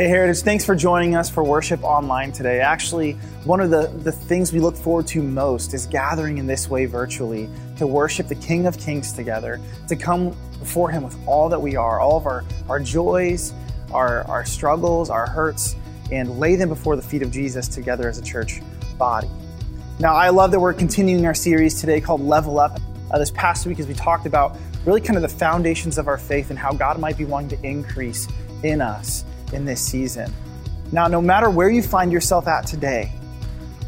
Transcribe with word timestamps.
Hey, 0.00 0.08
Heritage, 0.08 0.40
thanks 0.40 0.64
for 0.64 0.74
joining 0.74 1.14
us 1.14 1.28
for 1.28 1.44
worship 1.44 1.84
online 1.84 2.32
today. 2.32 2.60
Actually, 2.60 3.12
one 3.44 3.60
of 3.60 3.68
the, 3.68 3.88
the 4.02 4.10
things 4.10 4.50
we 4.50 4.58
look 4.58 4.74
forward 4.74 5.06
to 5.08 5.22
most 5.22 5.74
is 5.74 5.84
gathering 5.84 6.38
in 6.38 6.46
this 6.46 6.70
way 6.70 6.86
virtually 6.86 7.50
to 7.76 7.86
worship 7.86 8.26
the 8.26 8.34
King 8.34 8.66
of 8.66 8.78
Kings 8.78 9.12
together, 9.12 9.60
to 9.88 9.96
come 9.96 10.30
before 10.58 10.90
Him 10.90 11.02
with 11.02 11.18
all 11.28 11.50
that 11.50 11.60
we 11.60 11.76
are, 11.76 12.00
all 12.00 12.16
of 12.16 12.24
our, 12.24 12.46
our 12.70 12.80
joys, 12.80 13.52
our, 13.92 14.22
our 14.22 14.42
struggles, 14.46 15.10
our 15.10 15.26
hurts, 15.26 15.76
and 16.10 16.38
lay 16.40 16.56
them 16.56 16.70
before 16.70 16.96
the 16.96 17.02
feet 17.02 17.20
of 17.20 17.30
Jesus 17.30 17.68
together 17.68 18.08
as 18.08 18.16
a 18.16 18.22
church 18.22 18.62
body. 18.96 19.28
Now, 19.98 20.14
I 20.14 20.30
love 20.30 20.50
that 20.52 20.60
we're 20.60 20.72
continuing 20.72 21.26
our 21.26 21.34
series 21.34 21.78
today 21.78 22.00
called 22.00 22.22
Level 22.22 22.58
Up. 22.58 22.80
Uh, 23.10 23.18
this 23.18 23.32
past 23.32 23.66
week, 23.66 23.78
as 23.78 23.86
we 23.86 23.92
talked 23.92 24.24
about 24.24 24.56
really 24.86 25.02
kind 25.02 25.16
of 25.16 25.22
the 25.22 25.28
foundations 25.28 25.98
of 25.98 26.08
our 26.08 26.16
faith 26.16 26.48
and 26.48 26.58
how 26.58 26.72
God 26.72 26.98
might 26.98 27.18
be 27.18 27.26
wanting 27.26 27.50
to 27.50 27.66
increase 27.66 28.26
in 28.62 28.80
us 28.80 29.26
in 29.52 29.64
this 29.64 29.80
season. 29.80 30.32
Now, 30.92 31.06
no 31.06 31.20
matter 31.20 31.50
where 31.50 31.70
you 31.70 31.82
find 31.82 32.12
yourself 32.12 32.48
at 32.48 32.66
today, 32.66 33.12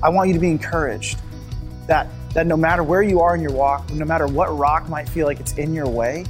I 0.03 0.09
want 0.09 0.29
you 0.29 0.35
to 0.35 0.41
be 0.41 0.51
encouraged 0.51 1.21
that, 1.87 2.09
that 2.35 2.47
no 2.47 2.57
matter 2.57 2.83
where 2.83 3.03
you 3.03 3.21
are 3.21 3.35
in 3.35 3.41
your 3.41 3.53
walk, 3.53 3.91
no 3.93 4.05
matter 4.05 4.27
what 4.27 4.57
rock 4.57 4.89
might 4.89 5.09
feel 5.09 5.27
like 5.27 5.41
it's 5.41 5.55
in 5.55 5.75
your 5.75 5.89
way, 5.89 6.25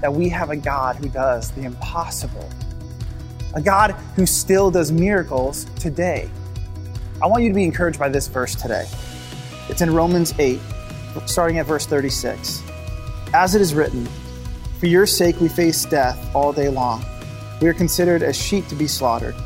that 0.00 0.12
we 0.12 0.28
have 0.28 0.50
a 0.50 0.56
God 0.56 0.96
who 0.96 1.08
does 1.08 1.50
the 1.52 1.62
impossible, 1.62 2.48
a 3.54 3.60
God 3.60 3.92
who 4.16 4.26
still 4.26 4.70
does 4.70 4.90
miracles 4.90 5.64
today. 5.78 6.30
I 7.22 7.26
want 7.26 7.42
you 7.42 7.50
to 7.50 7.54
be 7.54 7.64
encouraged 7.64 7.98
by 7.98 8.08
this 8.08 8.26
verse 8.26 8.54
today. 8.54 8.88
It's 9.68 9.80
in 9.80 9.94
Romans 9.94 10.34
8, 10.38 10.58
starting 11.26 11.58
at 11.58 11.66
verse 11.66 11.86
36. 11.86 12.62
As 13.32 13.54
it 13.54 13.60
is 13.60 13.74
written, 13.74 14.06
For 14.80 14.86
your 14.86 15.06
sake 15.06 15.40
we 15.40 15.48
face 15.48 15.84
death 15.84 16.34
all 16.34 16.52
day 16.52 16.68
long. 16.68 17.04
We 17.62 17.68
are 17.68 17.74
considered 17.74 18.24
as 18.24 18.36
sheep 18.36 18.66
to 18.68 18.74
be 18.74 18.88
slaughtered. 18.88 19.36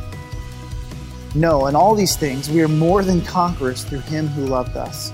No, 1.34 1.67
in 1.67 1.77
all 1.77 1.95
these 1.95 2.17
things 2.17 2.48
we 2.48 2.62
are 2.62 2.69
more 2.69 3.03
than 3.03 3.20
conquerors 3.20 3.84
through 3.84 4.00
him 4.00 4.27
who 4.27 4.47
loved 4.47 4.75
us. 4.75 5.12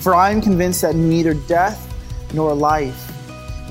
For 0.00 0.14
I 0.14 0.30
am 0.30 0.42
convinced 0.42 0.82
that 0.82 0.94
neither 0.94 1.32
death 1.32 1.90
nor 2.34 2.52
life, 2.52 3.10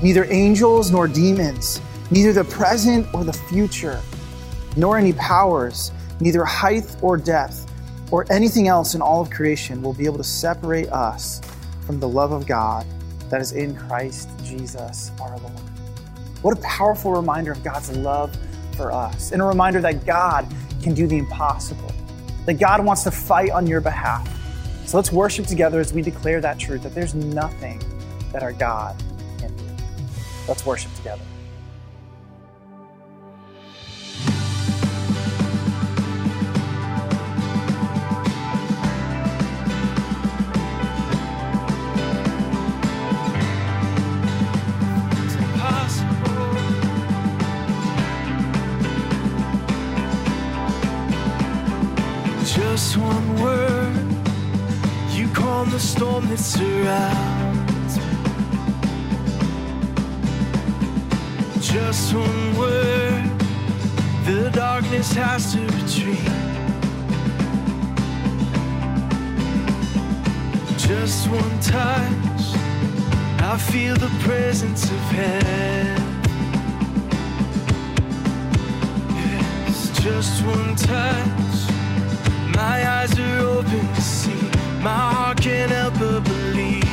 neither 0.02 0.24
angels 0.24 0.90
nor 0.90 1.06
demons, 1.06 1.80
neither 2.10 2.32
the 2.32 2.42
present 2.42 3.06
or 3.14 3.22
the 3.22 3.32
future, 3.32 4.00
nor 4.76 4.98
any 4.98 5.12
powers, 5.12 5.92
neither 6.18 6.44
height 6.44 6.96
or 7.00 7.16
depth, 7.16 7.70
or 8.10 8.26
anything 8.28 8.66
else 8.66 8.96
in 8.96 9.00
all 9.00 9.20
of 9.20 9.30
creation 9.30 9.82
will 9.82 9.94
be 9.94 10.04
able 10.04 10.18
to 10.18 10.24
separate 10.24 10.88
us 10.88 11.40
from 11.86 12.00
the 12.00 12.08
love 12.08 12.32
of 12.32 12.44
God 12.44 12.84
that 13.30 13.40
is 13.40 13.52
in 13.52 13.76
Christ 13.76 14.28
Jesus 14.42 15.12
our 15.20 15.38
Lord. 15.38 15.52
What 16.42 16.58
a 16.58 16.60
powerful 16.62 17.12
reminder 17.12 17.52
of 17.52 17.62
God's 17.62 17.96
love 17.96 18.36
for 18.74 18.92
us, 18.92 19.32
and 19.32 19.40
a 19.40 19.44
reminder 19.44 19.80
that 19.80 20.04
God 20.04 20.46
can 20.82 20.94
do 20.94 21.06
the 21.06 21.18
impossible, 21.18 21.90
that 22.46 22.54
God 22.54 22.84
wants 22.84 23.04
to 23.04 23.10
fight 23.10 23.50
on 23.50 23.66
your 23.66 23.80
behalf. 23.80 24.28
So 24.86 24.98
let's 24.98 25.10
worship 25.10 25.46
together 25.46 25.80
as 25.80 25.92
we 25.92 26.02
declare 26.02 26.40
that 26.40 26.58
truth 26.58 26.82
that 26.82 26.94
there's 26.94 27.14
nothing 27.14 27.82
that 28.32 28.42
our 28.42 28.52
God 28.52 29.02
can 29.38 29.56
do. 29.56 29.64
Let's 30.46 30.66
worship 30.66 30.94
together. 30.94 31.22
Storm 56.14 56.84
that. 56.84 57.16
Just 61.60 62.14
one 62.14 62.56
word, 62.56 63.24
the 64.24 64.50
darkness 64.52 65.12
has 65.14 65.52
to 65.52 65.60
retreat. 65.60 66.18
Just 70.78 71.28
one 71.28 71.60
touch, 71.60 72.44
I 73.40 73.56
feel 73.58 73.96
the 73.96 74.10
presence 74.20 74.84
of 74.84 75.00
heaven. 75.18 76.02
Yes, 79.16 79.90
just 80.00 80.44
one 80.44 80.76
touch. 80.76 82.54
My 82.54 82.88
eyes 82.88 83.18
are 83.18 83.38
open. 83.38 84.23
My 84.84 84.90
heart 84.90 85.40
can't 85.40 85.70
help 85.70 85.94
but 85.98 86.24
believe. 86.24 86.84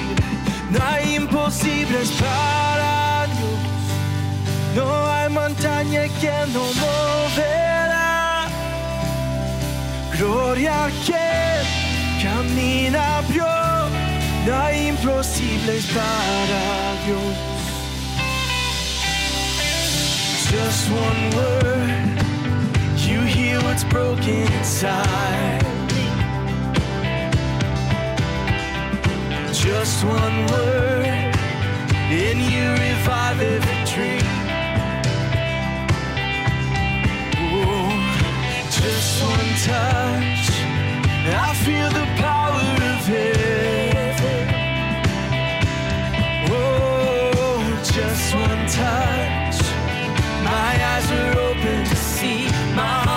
No 0.72 0.80
hay 0.80 1.16
imposibles 1.18 2.10
para 2.12 3.28
Dios. 3.28 3.60
No 4.78 4.88
hay 5.12 5.28
montaña 5.28 6.08
que 6.22 6.32
no 6.54 6.64
moverá. 6.84 8.48
Gloria 10.18 10.86
a 10.86 10.90
quien 11.04 11.66
camina 12.24 13.22
vio. 13.28 13.46
No 14.46 14.56
hay 14.56 14.88
imposibles 14.88 15.86
para 15.88 16.96
Dios. 17.06 17.36
Just 20.50 20.90
one 20.92 21.30
word. 21.36 22.22
You 23.06 23.20
heal 23.20 23.62
what's 23.64 23.84
broken 23.84 24.48
inside. 24.60 25.81
Just 29.74 30.04
one 30.04 30.38
word, 30.48 31.06
and 31.06 32.40
you 32.52 32.66
revive 32.72 33.40
every 33.40 33.82
dream. 33.92 34.28
Oh, 37.40 37.90
just 38.70 39.24
one 39.24 39.52
touch, 39.70 40.46
I 41.26 41.54
feel 41.64 41.90
the 41.90 42.06
power 42.20 42.70
of 42.94 43.02
heaven. 43.16 44.46
Oh, 46.52 47.82
just 47.82 48.36
one 48.36 48.64
touch, 48.68 49.58
my 50.44 50.72
eyes 50.92 51.08
are 51.12 51.34
open 51.48 51.86
to 51.86 51.96
see. 51.96 52.42
My 52.76 53.11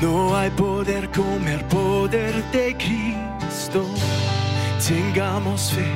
No 0.00 0.34
hay 0.34 0.48
poder 0.50 1.10
como 1.10 1.46
el 1.46 1.62
poder 1.66 2.42
de 2.52 2.74
Cristo. 2.74 3.84
Tengamos 4.86 5.72
fe, 5.72 5.92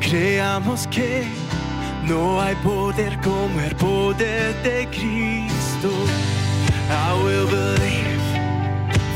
creamos 0.00 0.86
que 0.86 1.24
no 2.06 2.40
hay 2.40 2.54
poder 2.56 3.18
como 3.20 3.60
el 3.60 3.74
poder 3.74 4.54
de 4.62 4.86
Cristo. 4.86 5.90
I 6.88 7.14
will 7.24 7.48
believe 7.48 8.22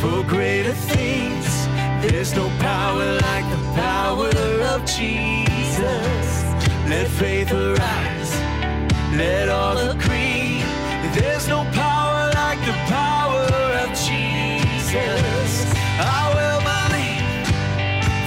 for 0.01 0.25
greater 0.25 0.75
things. 0.75 1.69
There's 2.03 2.35
no 2.35 2.51
power 2.59 3.13
like 3.23 3.47
the 3.49 3.81
power 3.81 4.31
of 4.75 4.85
Jesus. 4.87 6.45
Let 6.89 7.07
faith 7.07 7.53
arise, 7.53 8.33
let 9.17 9.49
all 9.49 9.79
agree. 9.79 10.63
There's 11.15 11.47
no 11.47 11.65
power 11.73 11.88
I 14.90 16.32
will 16.32 16.61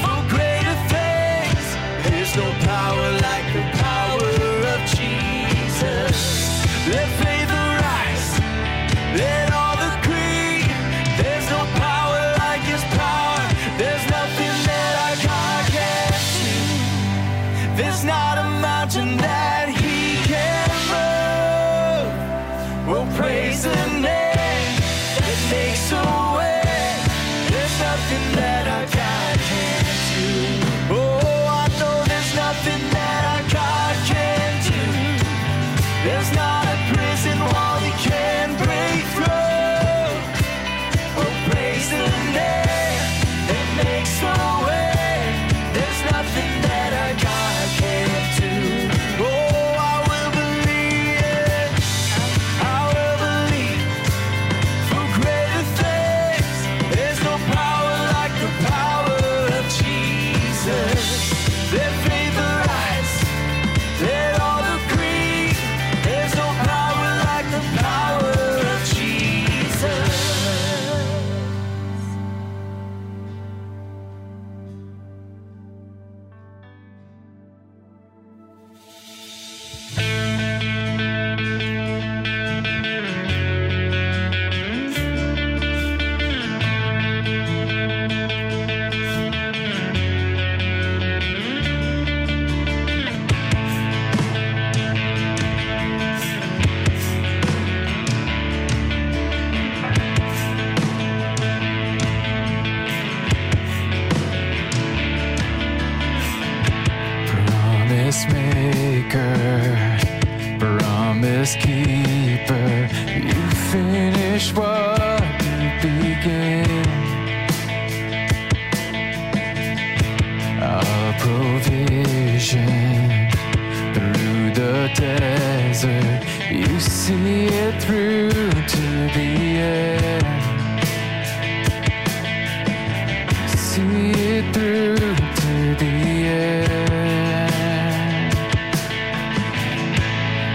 for 0.04 0.22
greater 0.30 0.78
things. 0.94 1.66
There's 2.06 2.36
no 2.36 2.48
power 2.62 3.08
like 3.26 3.48
the 3.52 3.66
power 3.82 4.30
of 4.74 4.80
Jesus. 4.86 6.18
Let 6.88 7.08
faith 7.18 7.50
arise. 7.50 8.40
Let 9.18 9.52
all. 9.54 9.72
There's 11.18 11.50
no 11.50 11.66
power 11.82 12.22
like 12.38 12.62
His 12.62 12.84
power. 12.94 13.42
There's 13.80 14.06
nothing 14.12 14.56
that 14.70 14.94
our 15.06 15.18
God 15.26 15.66
can't 15.78 16.22
do. 16.38 16.54
There's 17.76 18.04
not 18.04 18.38
a 18.38 18.44
mountain 18.62 19.18
that 19.18 19.70
He 19.70 20.22
can 20.30 20.70
move. 20.94 22.88
We'll 22.88 23.10
praise 23.18 23.64
Him. 23.64 23.81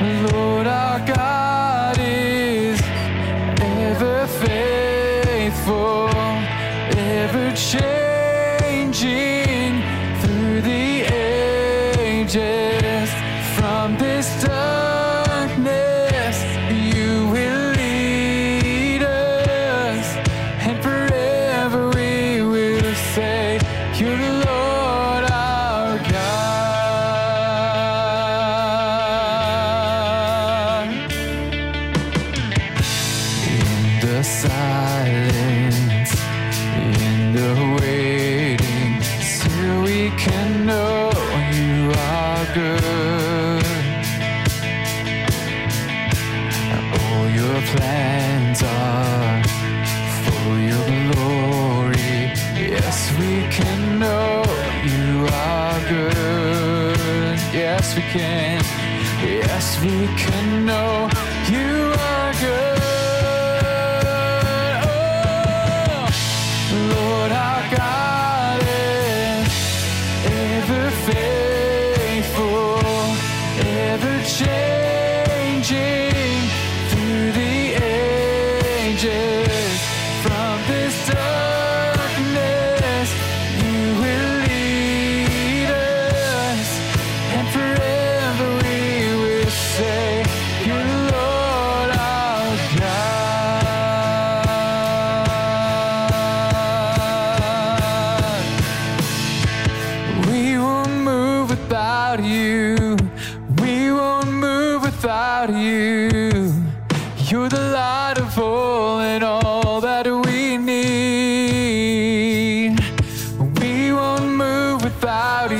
Lord 0.06 0.66
our 0.68 1.00
God 1.00 1.98
is 1.98 2.80
ever 3.60 4.26
faithful, 4.26 6.08
ever 6.96 7.52
changing 7.56 9.35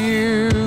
you. 0.06 0.65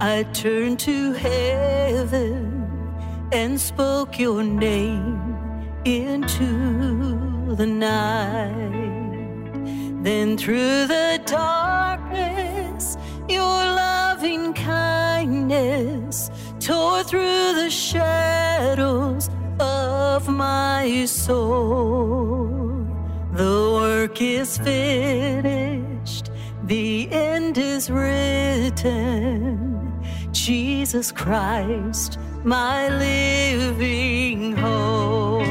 I 0.00 0.24
turned 0.32 0.78
to 0.80 1.12
heaven 1.12 2.68
and 3.32 3.60
spoke 3.60 4.18
your 4.18 4.42
name 4.42 5.22
into 5.84 7.54
the 7.54 7.66
night. 7.66 8.84
Then 10.02 10.36
through 10.36 10.86
the 10.86 11.20
darkness, 11.24 12.96
your 13.28 13.40
loving 13.40 14.54
kindness 14.54 16.30
tore 16.60 17.02
through 17.02 17.54
the 17.54 17.70
shadows 17.70 19.30
of 19.58 20.28
my 20.28 21.06
soul. 21.06 22.45
The 23.36 23.70
work 23.70 24.22
is 24.22 24.56
finished, 24.56 26.30
the 26.64 27.06
end 27.12 27.58
is 27.58 27.90
written. 27.90 29.66
Jesus 30.32 31.12
Christ, 31.12 32.18
my 32.44 32.88
living 32.88 34.56
hope. 34.56 35.44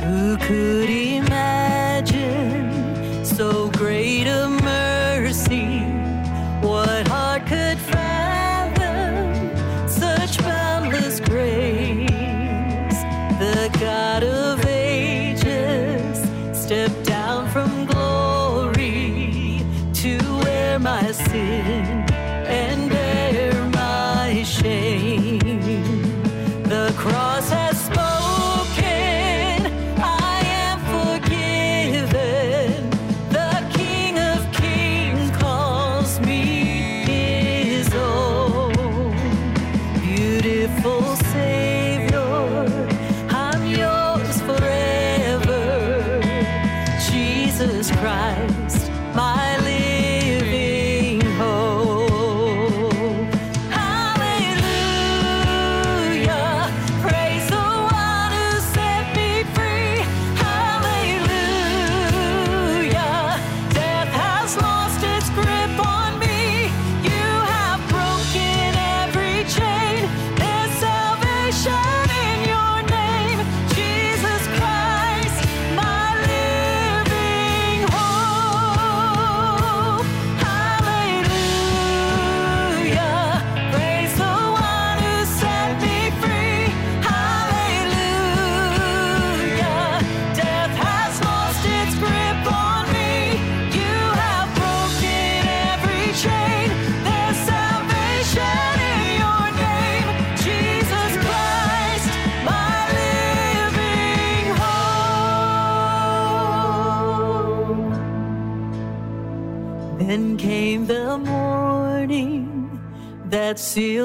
Who 0.00 0.38
could 0.38 0.88
imagine? 0.88 1.25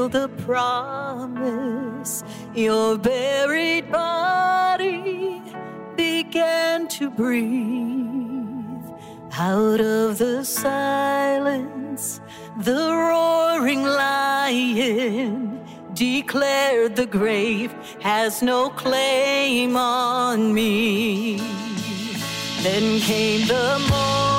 the 0.07 0.29
promise. 0.45 2.23
Your 2.55 2.97
buried 2.97 3.91
body 3.91 5.41
began 5.95 6.87
to 6.89 7.09
breathe 7.09 8.85
out 9.33 9.79
of 9.81 10.17
the 10.17 10.43
silence. 10.43 12.21
The 12.59 12.93
roaring 12.93 13.83
lion 13.83 15.61
declared 15.93 16.95
the 16.95 17.05
grave 17.05 17.73
has 18.01 18.41
no 18.41 18.69
claim 18.69 19.75
on 19.75 20.53
me. 20.53 21.37
Then 22.63 22.99
came 22.99 23.47
the 23.47 23.79
morning. 23.89 24.30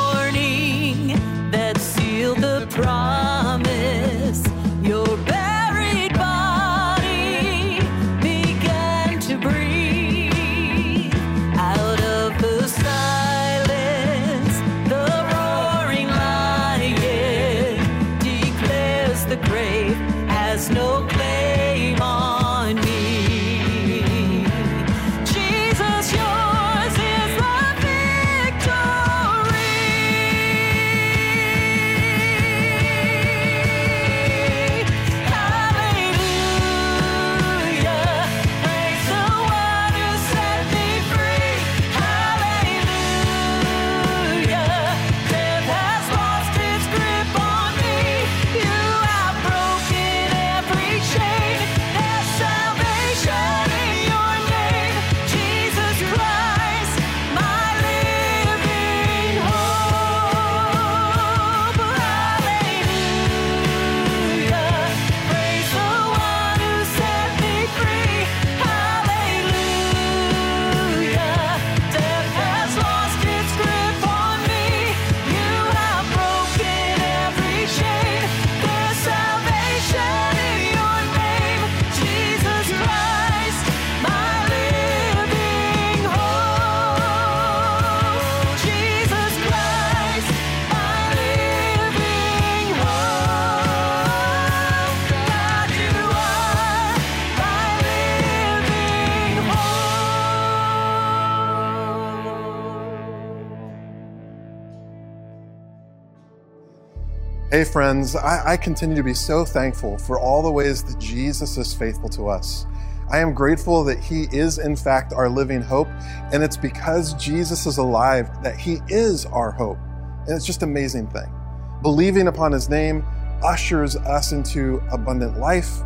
Friends, 107.72 108.14
I, 108.14 108.52
I, 108.52 108.56
continue 108.58 108.94
to 108.96 109.02
be 109.02 109.14
so 109.14 109.46
thankful 109.46 109.96
for 109.96 110.20
all 110.20 110.42
the 110.42 110.50
ways 110.50 110.84
that 110.84 110.98
Jesus 111.00 111.56
is 111.56 111.72
faithful 111.72 112.10
to 112.10 112.28
us. 112.28 112.66
I 113.10 113.18
am 113.18 113.32
grateful 113.32 113.82
that 113.84 113.98
He 113.98 114.24
is, 114.30 114.58
in 114.58 114.76
fact, 114.76 115.14
our 115.14 115.28
living 115.28 115.62
hope, 115.62 115.88
and 116.32 116.42
it's 116.42 116.56
because 116.56 117.14
Jesus 117.14 117.64
is 117.64 117.78
alive 117.78 118.28
that 118.42 118.58
He 118.58 118.80
is 118.88 119.24
our 119.24 119.50
hope. 119.50 119.78
And 120.26 120.36
it's 120.36 120.44
just 120.44 120.62
an 120.62 120.68
amazing 120.68 121.06
thing. 121.08 121.32
Believing 121.80 122.28
upon 122.28 122.52
His 122.52 122.68
name 122.68 123.06
ushers 123.42 123.96
us 123.96 124.32
into 124.32 124.82
abundant 124.92 125.38
life, 125.38 125.80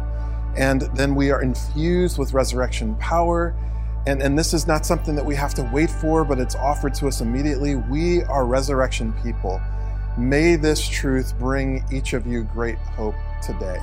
and 0.56 0.82
then 0.96 1.14
we 1.14 1.30
are 1.30 1.40
infused 1.40 2.18
with 2.18 2.32
resurrection 2.32 2.96
power. 2.96 3.54
And, 4.08 4.20
and 4.22 4.36
this 4.36 4.52
is 4.52 4.66
not 4.66 4.84
something 4.84 5.14
that 5.14 5.24
we 5.24 5.36
have 5.36 5.54
to 5.54 5.70
wait 5.72 5.90
for, 5.90 6.24
but 6.24 6.40
it's 6.40 6.56
offered 6.56 6.94
to 6.94 7.06
us 7.06 7.20
immediately. 7.20 7.76
We 7.76 8.24
are 8.24 8.44
resurrection 8.44 9.12
people. 9.22 9.60
May 10.18 10.56
this 10.56 10.88
truth 10.88 11.38
bring 11.38 11.84
each 11.92 12.14
of 12.14 12.26
you 12.26 12.44
great 12.44 12.78
hope 12.78 13.14
today. 13.42 13.78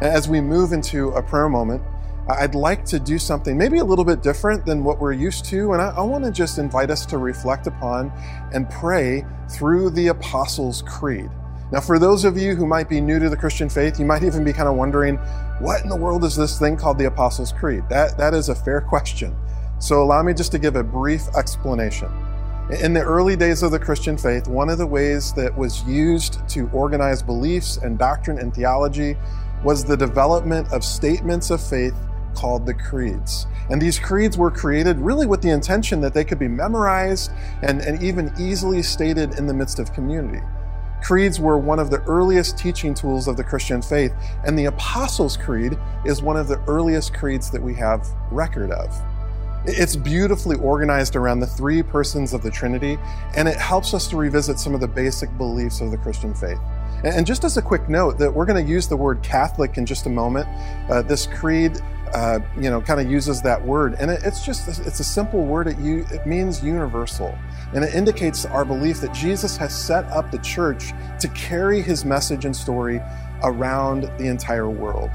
As 0.00 0.28
we 0.28 0.40
move 0.40 0.72
into 0.72 1.10
a 1.10 1.22
prayer 1.22 1.48
moment, 1.48 1.80
I'd 2.28 2.56
like 2.56 2.84
to 2.86 2.98
do 2.98 3.20
something 3.20 3.56
maybe 3.56 3.78
a 3.78 3.84
little 3.84 4.04
bit 4.04 4.20
different 4.20 4.66
than 4.66 4.82
what 4.82 4.98
we're 4.98 5.12
used 5.12 5.44
to. 5.46 5.72
And 5.72 5.80
I, 5.80 5.90
I 5.90 6.00
want 6.00 6.24
to 6.24 6.32
just 6.32 6.58
invite 6.58 6.90
us 6.90 7.06
to 7.06 7.18
reflect 7.18 7.68
upon 7.68 8.10
and 8.52 8.68
pray 8.68 9.24
through 9.48 9.90
the 9.90 10.08
Apostles' 10.08 10.82
Creed. 10.82 11.30
Now, 11.70 11.80
for 11.80 12.00
those 12.00 12.24
of 12.24 12.36
you 12.36 12.56
who 12.56 12.66
might 12.66 12.88
be 12.88 13.00
new 13.00 13.20
to 13.20 13.30
the 13.30 13.36
Christian 13.36 13.68
faith, 13.68 14.00
you 14.00 14.06
might 14.06 14.24
even 14.24 14.42
be 14.42 14.52
kind 14.52 14.68
of 14.68 14.74
wondering, 14.74 15.18
what 15.60 15.82
in 15.82 15.88
the 15.88 15.96
world 15.96 16.24
is 16.24 16.34
this 16.34 16.58
thing 16.58 16.76
called 16.76 16.98
the 16.98 17.06
Apostles' 17.06 17.52
Creed? 17.52 17.84
That, 17.88 18.18
that 18.18 18.34
is 18.34 18.48
a 18.48 18.56
fair 18.56 18.80
question. 18.80 19.36
So 19.78 20.02
allow 20.02 20.22
me 20.24 20.34
just 20.34 20.50
to 20.52 20.58
give 20.58 20.74
a 20.74 20.82
brief 20.82 21.28
explanation. 21.36 22.10
In 22.70 22.94
the 22.94 23.02
early 23.02 23.36
days 23.36 23.62
of 23.62 23.72
the 23.72 23.78
Christian 23.78 24.16
faith, 24.16 24.48
one 24.48 24.70
of 24.70 24.78
the 24.78 24.86
ways 24.86 25.34
that 25.34 25.54
was 25.54 25.84
used 25.84 26.48
to 26.48 26.70
organize 26.72 27.22
beliefs 27.22 27.76
and 27.76 27.98
doctrine 27.98 28.38
and 28.38 28.54
theology 28.54 29.18
was 29.62 29.84
the 29.84 29.98
development 29.98 30.72
of 30.72 30.82
statements 30.82 31.50
of 31.50 31.62
faith 31.62 31.94
called 32.34 32.64
the 32.64 32.72
creeds. 32.72 33.46
And 33.68 33.82
these 33.82 33.98
creeds 33.98 34.38
were 34.38 34.50
created 34.50 34.96
really 34.98 35.26
with 35.26 35.42
the 35.42 35.50
intention 35.50 36.00
that 36.00 36.14
they 36.14 36.24
could 36.24 36.38
be 36.38 36.48
memorized 36.48 37.32
and, 37.62 37.82
and 37.82 38.02
even 38.02 38.32
easily 38.40 38.80
stated 38.80 39.38
in 39.38 39.46
the 39.46 39.54
midst 39.54 39.78
of 39.78 39.92
community. 39.92 40.42
Creeds 41.02 41.38
were 41.38 41.58
one 41.58 41.78
of 41.78 41.90
the 41.90 42.00
earliest 42.04 42.56
teaching 42.56 42.94
tools 42.94 43.28
of 43.28 43.36
the 43.36 43.44
Christian 43.44 43.82
faith, 43.82 44.14
and 44.46 44.58
the 44.58 44.64
Apostles' 44.64 45.36
Creed 45.36 45.76
is 46.06 46.22
one 46.22 46.38
of 46.38 46.48
the 46.48 46.58
earliest 46.66 47.12
creeds 47.12 47.50
that 47.50 47.62
we 47.62 47.74
have 47.74 48.08
record 48.30 48.70
of. 48.70 48.98
It's 49.66 49.96
beautifully 49.96 50.56
organized 50.56 51.16
around 51.16 51.40
the 51.40 51.46
three 51.46 51.82
persons 51.82 52.34
of 52.34 52.42
the 52.42 52.50
Trinity, 52.50 52.98
and 53.34 53.48
it 53.48 53.56
helps 53.56 53.94
us 53.94 54.06
to 54.08 54.16
revisit 54.16 54.58
some 54.58 54.74
of 54.74 54.80
the 54.80 54.88
basic 54.88 55.36
beliefs 55.38 55.80
of 55.80 55.90
the 55.90 55.96
Christian 55.96 56.34
faith. 56.34 56.58
And 57.02 57.26
just 57.26 57.44
as 57.44 57.56
a 57.56 57.62
quick 57.62 57.88
note, 57.88 58.18
that 58.18 58.32
we're 58.32 58.44
going 58.44 58.62
to 58.62 58.70
use 58.70 58.88
the 58.88 58.96
word 58.96 59.22
Catholic 59.22 59.78
in 59.78 59.86
just 59.86 60.04
a 60.06 60.10
moment. 60.10 60.46
Uh, 60.90 61.00
this 61.00 61.26
creed, 61.26 61.80
uh, 62.12 62.40
you 62.56 62.70
know, 62.70 62.80
kind 62.80 63.00
of 63.00 63.10
uses 63.10 63.40
that 63.42 63.64
word, 63.64 63.96
and 63.98 64.10
it, 64.10 64.22
it's 64.22 64.44
just 64.44 64.68
it's 64.68 65.00
a 65.00 65.04
simple 65.04 65.44
word. 65.44 65.66
It, 65.66 65.78
it 65.78 66.26
means 66.26 66.62
universal, 66.62 67.36
and 67.74 67.84
it 67.84 67.94
indicates 67.94 68.44
our 68.44 68.66
belief 68.66 69.00
that 69.00 69.14
Jesus 69.14 69.56
has 69.56 69.74
set 69.74 70.04
up 70.06 70.30
the 70.30 70.38
church 70.38 70.92
to 71.20 71.28
carry 71.28 71.80
His 71.80 72.04
message 72.04 72.44
and 72.44 72.54
story 72.54 73.00
around 73.42 74.04
the 74.18 74.26
entire 74.26 74.68
world. 74.68 75.10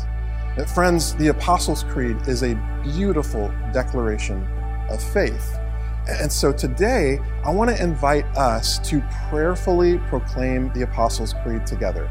Friends, 0.74 1.16
the 1.16 1.28
Apostles' 1.28 1.84
Creed 1.84 2.18
is 2.28 2.44
a 2.44 2.56
beautiful 2.84 3.52
declaration 3.74 4.46
of 4.90 5.02
faith. 5.02 5.58
And 6.08 6.32
so 6.32 6.52
today, 6.52 7.20
I 7.46 7.52
want 7.52 7.70
to 7.70 7.82
invite 7.82 8.26
us 8.36 8.80
to 8.90 9.02
prayerfully 9.30 10.00
proclaim 10.10 10.72
the 10.74 10.82
Apostles' 10.82 11.34
Creed 11.44 11.66
together. 11.66 12.10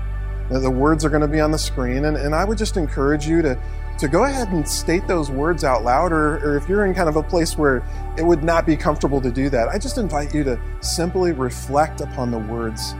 Now, 0.50 0.60
the 0.60 0.70
words 0.70 1.04
are 1.04 1.10
going 1.10 1.22
to 1.22 1.28
be 1.28 1.40
on 1.40 1.50
the 1.50 1.58
screen, 1.58 2.06
and, 2.06 2.16
and 2.16 2.34
I 2.34 2.44
would 2.44 2.56
just 2.56 2.76
encourage 2.76 3.26
you 3.26 3.42
to, 3.42 3.60
to 3.98 4.08
go 4.08 4.24
ahead 4.24 4.48
and 4.48 4.66
state 4.66 5.06
those 5.06 5.30
words 5.30 5.62
out 5.62 5.84
loud, 5.84 6.10
or, 6.10 6.38
or 6.38 6.56
if 6.56 6.68
you're 6.68 6.86
in 6.86 6.94
kind 6.94 7.08
of 7.08 7.16
a 7.16 7.22
place 7.22 7.58
where 7.58 7.82
it 8.16 8.24
would 8.24 8.42
not 8.42 8.64
be 8.64 8.76
comfortable 8.76 9.20
to 9.20 9.30
do 9.30 9.50
that, 9.50 9.68
I 9.68 9.78
just 9.78 9.98
invite 9.98 10.34
you 10.34 10.44
to 10.44 10.58
simply 10.80 11.32
reflect 11.32 12.00
upon 12.00 12.30
the 12.30 12.38
words 12.38 12.92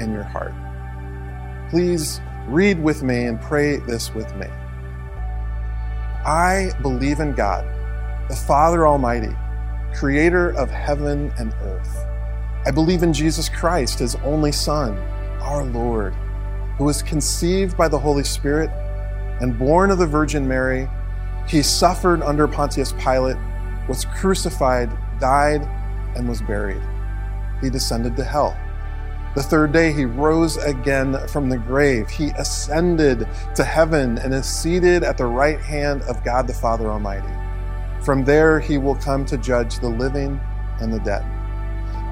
in 0.00 0.12
your 0.12 0.24
heart. 0.24 0.54
Please 1.70 2.20
read 2.48 2.82
with 2.82 3.02
me 3.02 3.26
and 3.26 3.40
pray 3.40 3.76
this 3.76 4.12
with 4.14 4.34
me. 4.36 4.46
I 6.26 6.72
believe 6.82 7.20
in 7.20 7.34
God, 7.34 7.64
the 8.28 8.34
Father 8.34 8.84
Almighty, 8.84 9.32
creator 9.94 10.50
of 10.56 10.68
heaven 10.68 11.32
and 11.38 11.54
earth. 11.62 12.04
I 12.66 12.72
believe 12.72 13.04
in 13.04 13.12
Jesus 13.12 13.48
Christ, 13.48 14.00
his 14.00 14.16
only 14.24 14.50
Son, 14.50 14.98
our 15.40 15.64
Lord, 15.64 16.14
who 16.78 16.84
was 16.84 17.00
conceived 17.00 17.76
by 17.76 17.86
the 17.86 18.00
Holy 18.00 18.24
Spirit 18.24 18.70
and 19.40 19.56
born 19.56 19.92
of 19.92 19.98
the 19.98 20.06
Virgin 20.08 20.48
Mary. 20.48 20.88
He 21.46 21.62
suffered 21.62 22.22
under 22.22 22.48
Pontius 22.48 22.92
Pilate, 22.94 23.36
was 23.88 24.04
crucified, 24.06 24.90
died, 25.20 25.62
and 26.16 26.28
was 26.28 26.42
buried. 26.42 26.82
He 27.62 27.70
descended 27.70 28.16
to 28.16 28.24
hell. 28.24 28.58
The 29.36 29.42
third 29.42 29.72
day, 29.72 29.92
he 29.92 30.06
rose 30.06 30.56
again 30.56 31.14
from 31.28 31.50
the 31.50 31.58
grave. 31.58 32.08
He 32.08 32.28
ascended 32.38 33.28
to 33.54 33.64
heaven 33.64 34.16
and 34.16 34.32
is 34.32 34.46
seated 34.46 35.04
at 35.04 35.18
the 35.18 35.26
right 35.26 35.60
hand 35.60 36.00
of 36.04 36.24
God 36.24 36.46
the 36.46 36.54
Father 36.54 36.88
Almighty. 36.88 37.28
From 38.02 38.24
there, 38.24 38.58
he 38.58 38.78
will 38.78 38.94
come 38.94 39.26
to 39.26 39.36
judge 39.36 39.78
the 39.78 39.90
living 39.90 40.40
and 40.80 40.90
the 40.90 41.00
dead. 41.00 41.22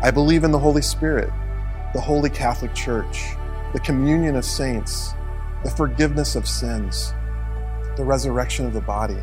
I 0.03 0.11
believe 0.11 0.45
in 0.45 0.53
the 0.53 0.59
Holy 0.59 0.83
Spirit, 0.83 1.31
the 1.95 2.01
Holy 2.01 2.29
Catholic 2.29 2.75
Church, 2.75 3.25
the 3.73 3.81
communion 3.81 4.37
of 4.37 4.45
saints, 4.45 5.15
the 5.65 5.71
forgiveness 5.71 6.37
of 6.37 6.47
sins, 6.47 7.15
the 7.97 8.05
resurrection 8.05 8.67
of 8.67 8.75
the 8.75 8.83
body, 8.83 9.23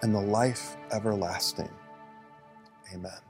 and 0.00 0.14
the 0.14 0.20
life 0.20 0.78
everlasting. 0.92 1.68
Amen. 2.94 3.27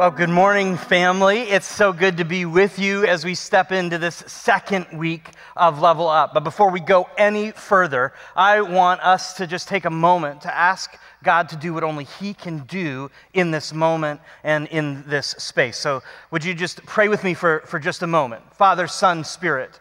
Well, 0.00 0.10
good 0.10 0.30
morning, 0.30 0.78
family. 0.78 1.42
It's 1.42 1.66
so 1.66 1.92
good 1.92 2.16
to 2.16 2.24
be 2.24 2.46
with 2.46 2.78
you 2.78 3.04
as 3.04 3.22
we 3.22 3.34
step 3.34 3.70
into 3.70 3.98
this 3.98 4.24
second 4.26 4.86
week 4.94 5.28
of 5.58 5.82
Level 5.82 6.08
Up. 6.08 6.32
But 6.32 6.42
before 6.42 6.70
we 6.70 6.80
go 6.80 7.06
any 7.18 7.50
further, 7.50 8.14
I 8.34 8.62
want 8.62 9.02
us 9.02 9.34
to 9.34 9.46
just 9.46 9.68
take 9.68 9.84
a 9.84 9.90
moment 9.90 10.40
to 10.40 10.56
ask 10.56 10.96
God 11.22 11.50
to 11.50 11.56
do 11.56 11.74
what 11.74 11.84
only 11.84 12.04
He 12.04 12.32
can 12.32 12.60
do 12.60 13.10
in 13.34 13.50
this 13.50 13.74
moment 13.74 14.22
and 14.42 14.68
in 14.68 15.04
this 15.06 15.34
space. 15.36 15.76
So, 15.76 16.02
would 16.30 16.46
you 16.46 16.54
just 16.54 16.82
pray 16.86 17.08
with 17.08 17.22
me 17.22 17.34
for, 17.34 17.60
for 17.66 17.78
just 17.78 18.00
a 18.00 18.06
moment? 18.06 18.54
Father, 18.54 18.86
Son, 18.86 19.22
Spirit, 19.22 19.80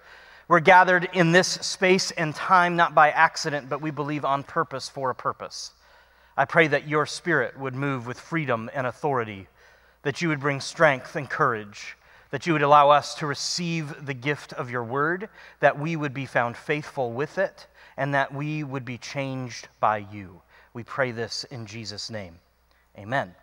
we're 0.50 0.60
gathered 0.60 1.08
in 1.14 1.32
this 1.32 1.48
space 1.48 2.12
and 2.12 2.36
time 2.36 2.76
not 2.76 2.94
by 2.94 3.12
accident, 3.12 3.70
but 3.70 3.80
we 3.80 3.90
believe 3.90 4.26
on 4.26 4.44
purpose 4.44 4.90
for 4.90 5.12
a 5.12 5.16
purpose. 5.16 5.72
I 6.36 6.44
pray 6.44 6.68
that 6.68 6.90
your 6.90 7.06
Spirit 7.06 7.58
would 7.58 7.74
move 7.74 8.06
with 8.06 8.20
freedom 8.20 8.70
and 8.74 8.86
authority 8.86 9.48
that 10.04 10.22
you 10.22 10.30
would 10.30 10.40
bring 10.40 10.62
strength 10.62 11.16
and 11.16 11.30
courage, 11.30 11.98
that 12.32 12.46
you 12.46 12.54
would 12.54 12.62
allow 12.62 12.90
us 12.90 13.16
to 13.16 13.26
receive 13.26 14.06
the 14.06 14.14
gift 14.14 14.54
of 14.54 14.70
your 14.70 14.84
word, 14.84 15.30
that 15.60 15.80
we 15.80 15.96
would 15.96 16.14
be 16.14 16.26
found 16.26 16.56
faithful 16.56 17.12
with 17.12 17.38
it, 17.38 17.68
and 17.98 18.14
that 18.14 18.34
we 18.34 18.64
would 18.64 18.86
be 18.86 18.98
changed 18.98 19.68
by 19.80 19.98
you. 19.98 20.42
We 20.74 20.84
pray 20.84 21.12
this 21.12 21.44
in 21.46 21.66
Jesus' 21.66 22.10
name. 22.10 22.40
Amen. 22.98 23.34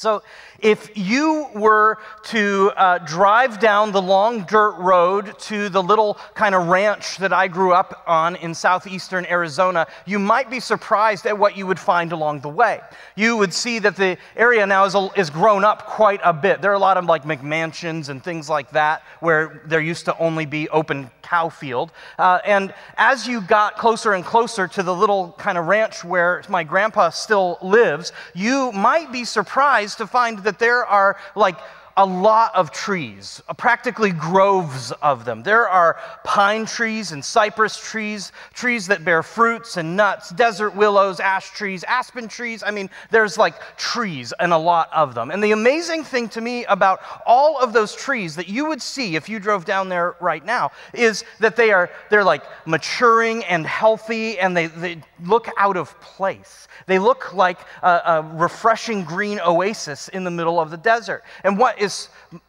So, 0.00 0.22
if 0.60 0.96
you 0.96 1.48
were 1.54 1.98
to 2.24 2.72
uh, 2.74 2.98
drive 3.00 3.60
down 3.60 3.92
the 3.92 4.00
long 4.00 4.44
dirt 4.44 4.76
road 4.78 5.38
to 5.40 5.68
the 5.68 5.82
little 5.82 6.14
kind 6.32 6.54
of 6.54 6.68
ranch 6.68 7.18
that 7.18 7.34
I 7.34 7.48
grew 7.48 7.74
up 7.74 8.02
on 8.06 8.36
in 8.36 8.54
southeastern 8.54 9.26
Arizona, 9.26 9.86
you 10.06 10.18
might 10.18 10.48
be 10.48 10.58
surprised 10.58 11.26
at 11.26 11.38
what 11.38 11.54
you 11.54 11.66
would 11.66 11.78
find 11.78 12.12
along 12.12 12.40
the 12.40 12.48
way. 12.48 12.80
You 13.14 13.36
would 13.36 13.52
see 13.52 13.78
that 13.80 13.96
the 13.96 14.16
area 14.36 14.66
now 14.66 14.86
is, 14.86 14.96
is 15.18 15.28
grown 15.28 15.64
up 15.64 15.84
quite 15.84 16.20
a 16.24 16.32
bit. 16.32 16.62
There 16.62 16.70
are 16.70 16.74
a 16.74 16.78
lot 16.78 16.96
of 16.96 17.04
like 17.04 17.24
McMansions 17.24 18.08
and 18.08 18.24
things 18.24 18.48
like 18.48 18.70
that 18.70 19.02
where 19.20 19.60
there 19.66 19.80
used 19.80 20.06
to 20.06 20.16
only 20.18 20.46
be 20.46 20.66
open 20.70 21.10
cow 21.22 21.48
field. 21.48 21.92
Uh, 22.18 22.40
and 22.44 22.74
as 22.96 23.26
you 23.26 23.40
got 23.40 23.76
closer 23.76 24.14
and 24.14 24.24
closer 24.24 24.66
to 24.66 24.82
the 24.82 24.94
little 24.94 25.34
kind 25.38 25.56
of 25.56 25.66
ranch 25.66 26.04
where 26.04 26.42
my 26.48 26.64
grandpa 26.64 27.10
still 27.10 27.58
lives, 27.62 28.12
you 28.34 28.72
might 28.72 29.12
be 29.12 29.24
surprised 29.24 29.89
to 29.96 30.06
find 30.06 30.40
that 30.40 30.58
there 30.58 30.84
are 30.84 31.16
like 31.34 31.58
a 32.00 32.06
lot 32.06 32.54
of 32.54 32.70
trees, 32.70 33.42
uh, 33.46 33.52
practically 33.52 34.10
groves 34.10 34.90
of 35.02 35.26
them. 35.26 35.42
There 35.42 35.68
are 35.68 35.98
pine 36.24 36.64
trees 36.64 37.12
and 37.12 37.22
cypress 37.22 37.76
trees, 37.76 38.32
trees 38.54 38.86
that 38.86 39.04
bear 39.04 39.22
fruits 39.22 39.76
and 39.76 39.98
nuts, 39.98 40.30
desert 40.30 40.74
willows, 40.74 41.20
ash 41.20 41.50
trees, 41.50 41.84
aspen 41.84 42.26
trees. 42.26 42.62
I 42.64 42.70
mean, 42.70 42.88
there's 43.10 43.36
like 43.36 43.76
trees 43.76 44.32
and 44.40 44.50
a 44.54 44.56
lot 44.56 44.88
of 44.94 45.14
them. 45.14 45.30
And 45.30 45.44
the 45.44 45.52
amazing 45.52 46.02
thing 46.04 46.30
to 46.30 46.40
me 46.40 46.64
about 46.64 47.02
all 47.26 47.58
of 47.58 47.74
those 47.74 47.94
trees 47.94 48.34
that 48.36 48.48
you 48.48 48.64
would 48.64 48.80
see 48.80 49.14
if 49.14 49.28
you 49.28 49.38
drove 49.38 49.66
down 49.66 49.90
there 49.90 50.16
right 50.20 50.42
now 50.42 50.70
is 50.94 51.22
that 51.40 51.54
they 51.54 51.70
are 51.70 51.90
they're 52.08 52.24
like 52.24 52.44
maturing 52.64 53.44
and 53.44 53.66
healthy 53.66 54.38
and 54.38 54.56
they, 54.56 54.68
they 54.68 55.02
look 55.22 55.50
out 55.58 55.76
of 55.76 56.00
place. 56.00 56.66
They 56.86 56.98
look 56.98 57.34
like 57.34 57.58
a, 57.82 58.00
a 58.06 58.30
refreshing 58.36 59.04
green 59.04 59.38
oasis 59.40 60.08
in 60.08 60.24
the 60.24 60.30
middle 60.30 60.58
of 60.58 60.70
the 60.70 60.78
desert. 60.78 61.24
And 61.44 61.58
what 61.58 61.78
is 61.78 61.89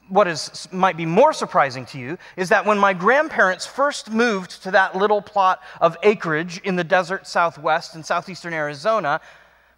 what 0.09 0.27
is 0.27 0.67
might 0.71 0.97
be 0.97 1.05
more 1.05 1.33
surprising 1.33 1.85
to 1.87 1.97
you 1.97 2.17
is 2.37 2.49
that 2.49 2.65
when 2.65 2.77
my 2.77 2.93
grandparents 2.93 3.65
first 3.65 4.11
moved 4.11 4.63
to 4.63 4.71
that 4.71 4.95
little 4.95 5.21
plot 5.21 5.61
of 5.79 5.97
acreage 6.03 6.59
in 6.63 6.75
the 6.75 6.83
desert 6.83 7.25
southwest 7.25 7.95
and 7.95 8.05
southeastern 8.05 8.53
Arizona, 8.53 9.21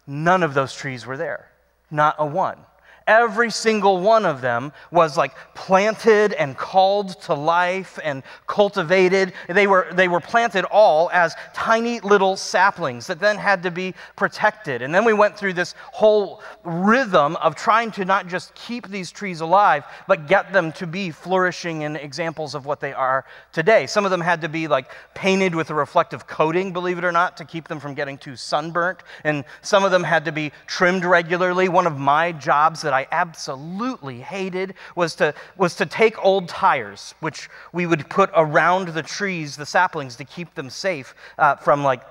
none 0.06 0.42
of 0.42 0.54
those 0.54 0.74
trees 0.74 1.06
were 1.06 1.16
there. 1.16 1.50
Not 1.90 2.16
a 2.18 2.26
one. 2.26 2.58
Every 3.06 3.50
single 3.50 4.00
one 4.00 4.24
of 4.24 4.40
them 4.40 4.72
was 4.90 5.18
like 5.18 5.34
planted 5.54 6.32
and 6.32 6.56
called 6.56 7.20
to 7.22 7.34
life 7.34 7.98
and 8.02 8.22
cultivated. 8.46 9.34
They 9.46 9.66
were, 9.66 9.88
they 9.92 10.08
were 10.08 10.20
planted 10.20 10.64
all 10.64 11.10
as 11.12 11.34
tiny 11.52 12.00
little 12.00 12.36
saplings 12.36 13.06
that 13.08 13.20
then 13.20 13.36
had 13.36 13.62
to 13.64 13.70
be 13.70 13.94
protected. 14.16 14.80
And 14.80 14.94
then 14.94 15.04
we 15.04 15.12
went 15.12 15.36
through 15.36 15.52
this 15.52 15.74
whole 15.92 16.42
rhythm 16.64 17.36
of 17.36 17.54
trying 17.54 17.90
to 17.92 18.06
not 18.06 18.26
just 18.26 18.54
keep 18.54 18.88
these 18.88 19.10
trees 19.12 19.42
alive, 19.42 19.84
but 20.08 20.26
get 20.26 20.54
them 20.54 20.72
to 20.72 20.86
be 20.86 21.10
flourishing 21.10 21.84
and 21.84 21.98
examples 21.98 22.54
of 22.54 22.64
what 22.64 22.80
they 22.80 22.94
are 22.94 23.26
today. 23.52 23.86
Some 23.86 24.06
of 24.06 24.12
them 24.12 24.22
had 24.22 24.40
to 24.40 24.48
be 24.48 24.66
like 24.66 24.90
painted 25.14 25.54
with 25.54 25.68
a 25.68 25.74
reflective 25.74 26.26
coating, 26.26 26.72
believe 26.72 26.96
it 26.96 27.04
or 27.04 27.12
not, 27.12 27.36
to 27.36 27.44
keep 27.44 27.68
them 27.68 27.80
from 27.80 27.92
getting 27.92 28.16
too 28.16 28.34
sunburnt. 28.34 29.00
And 29.24 29.44
some 29.60 29.84
of 29.84 29.90
them 29.90 30.04
had 30.04 30.24
to 30.24 30.32
be 30.32 30.52
trimmed 30.66 31.04
regularly. 31.04 31.68
One 31.68 31.86
of 31.86 31.98
my 31.98 32.32
jobs 32.32 32.80
that 32.80 32.93
I 32.94 33.06
absolutely 33.10 34.20
hated 34.20 34.74
was 34.94 35.14
to, 35.16 35.34
was 35.56 35.74
to 35.76 35.86
take 35.86 36.22
old 36.24 36.48
tires, 36.48 37.14
which 37.20 37.50
we 37.72 37.86
would 37.86 38.08
put 38.08 38.30
around 38.34 38.88
the 38.88 39.02
trees, 39.02 39.56
the 39.56 39.66
saplings, 39.66 40.16
to 40.16 40.24
keep 40.24 40.54
them 40.54 40.70
safe 40.70 41.14
uh, 41.38 41.56
from 41.56 41.82
like 41.82 42.02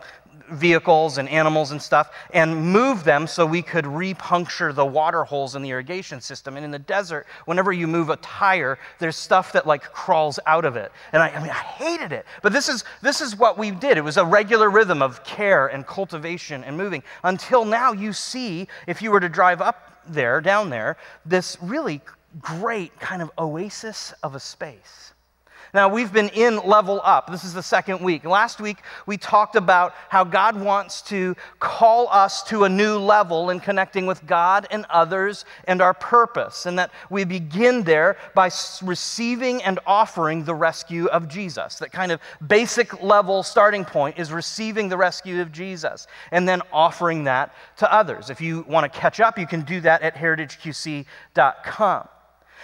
vehicles 0.51 1.17
and 1.17 1.27
animals 1.29 1.71
and 1.71 1.81
stuff, 1.81 2.11
and 2.31 2.55
move 2.55 3.03
them 3.03 3.27
so 3.27 3.45
we 3.45 3.61
could 3.61 3.85
repuncture 3.85 4.73
the 4.73 4.85
water 4.85 5.23
holes 5.23 5.55
in 5.55 5.61
the 5.61 5.69
irrigation 5.69 6.21
system. 6.21 6.55
And 6.55 6.65
in 6.65 6.71
the 6.71 6.79
desert, 6.79 7.25
whenever 7.45 7.71
you 7.71 7.87
move 7.87 8.09
a 8.09 8.17
tire, 8.17 8.77
there's 8.99 9.15
stuff 9.15 9.51
that 9.53 9.65
like 9.65 9.83
crawls 9.93 10.39
out 10.45 10.65
of 10.65 10.75
it. 10.75 10.91
And 11.11 11.21
I, 11.21 11.29
I 11.29 11.39
mean, 11.39 11.49
I 11.49 11.53
hated 11.53 12.11
it. 12.11 12.25
But 12.41 12.53
this 12.53 12.69
is, 12.69 12.83
this 13.01 13.21
is 13.21 13.37
what 13.37 13.57
we 13.57 13.71
did. 13.71 13.97
It 13.97 14.03
was 14.03 14.17
a 14.17 14.25
regular 14.25 14.69
rhythm 14.69 15.01
of 15.01 15.23
care 15.23 15.67
and 15.67 15.85
cultivation 15.85 16.63
and 16.63 16.77
moving. 16.77 17.03
Until 17.23 17.65
now, 17.65 17.93
you 17.93 18.13
see, 18.13 18.67
if 18.87 19.01
you 19.01 19.11
were 19.11 19.19
to 19.19 19.29
drive 19.29 19.61
up 19.61 20.01
there, 20.07 20.41
down 20.41 20.69
there, 20.69 20.97
this 21.25 21.57
really 21.61 22.01
great 22.41 22.99
kind 22.99 23.21
of 23.21 23.31
oasis 23.37 24.13
of 24.23 24.35
a 24.35 24.39
space. 24.39 25.12
Now, 25.73 25.87
we've 25.87 26.13
been 26.13 26.29
in 26.29 26.57
Level 26.57 27.01
Up. 27.03 27.31
This 27.31 27.43
is 27.43 27.55
the 27.55 27.63
second 27.63 27.99
week. 27.99 28.25
Last 28.25 28.61
week, 28.61 28.77
we 29.07 29.17
talked 29.17 29.55
about 29.55 29.95
how 30.09 30.23
God 30.23 30.55
wants 30.61 31.01
to 31.03 31.35
call 31.59 32.07
us 32.09 32.43
to 32.43 32.65
a 32.65 32.69
new 32.69 32.99
level 32.99 33.49
in 33.49 33.59
connecting 33.59 34.05
with 34.05 34.23
God 34.27 34.67
and 34.69 34.85
others 34.91 35.45
and 35.63 35.81
our 35.81 35.95
purpose, 35.95 36.67
and 36.67 36.77
that 36.77 36.91
we 37.09 37.23
begin 37.23 37.81
there 37.81 38.17
by 38.35 38.51
receiving 38.83 39.63
and 39.63 39.79
offering 39.87 40.43
the 40.43 40.53
rescue 40.53 41.07
of 41.07 41.27
Jesus. 41.27 41.77
That 41.79 41.91
kind 41.91 42.11
of 42.11 42.21
basic 42.45 43.01
level 43.01 43.41
starting 43.41 43.83
point 43.83 44.19
is 44.19 44.31
receiving 44.31 44.89
the 44.89 44.97
rescue 44.97 45.41
of 45.41 45.51
Jesus 45.51 46.05
and 46.29 46.47
then 46.47 46.61
offering 46.71 47.23
that 47.23 47.55
to 47.77 47.91
others. 47.91 48.29
If 48.29 48.41
you 48.41 48.63
want 48.67 48.91
to 48.91 48.99
catch 48.99 49.19
up, 49.19 49.39
you 49.39 49.47
can 49.47 49.61
do 49.61 49.81
that 49.81 50.03
at 50.03 50.13
heritageqc.com. 50.13 52.07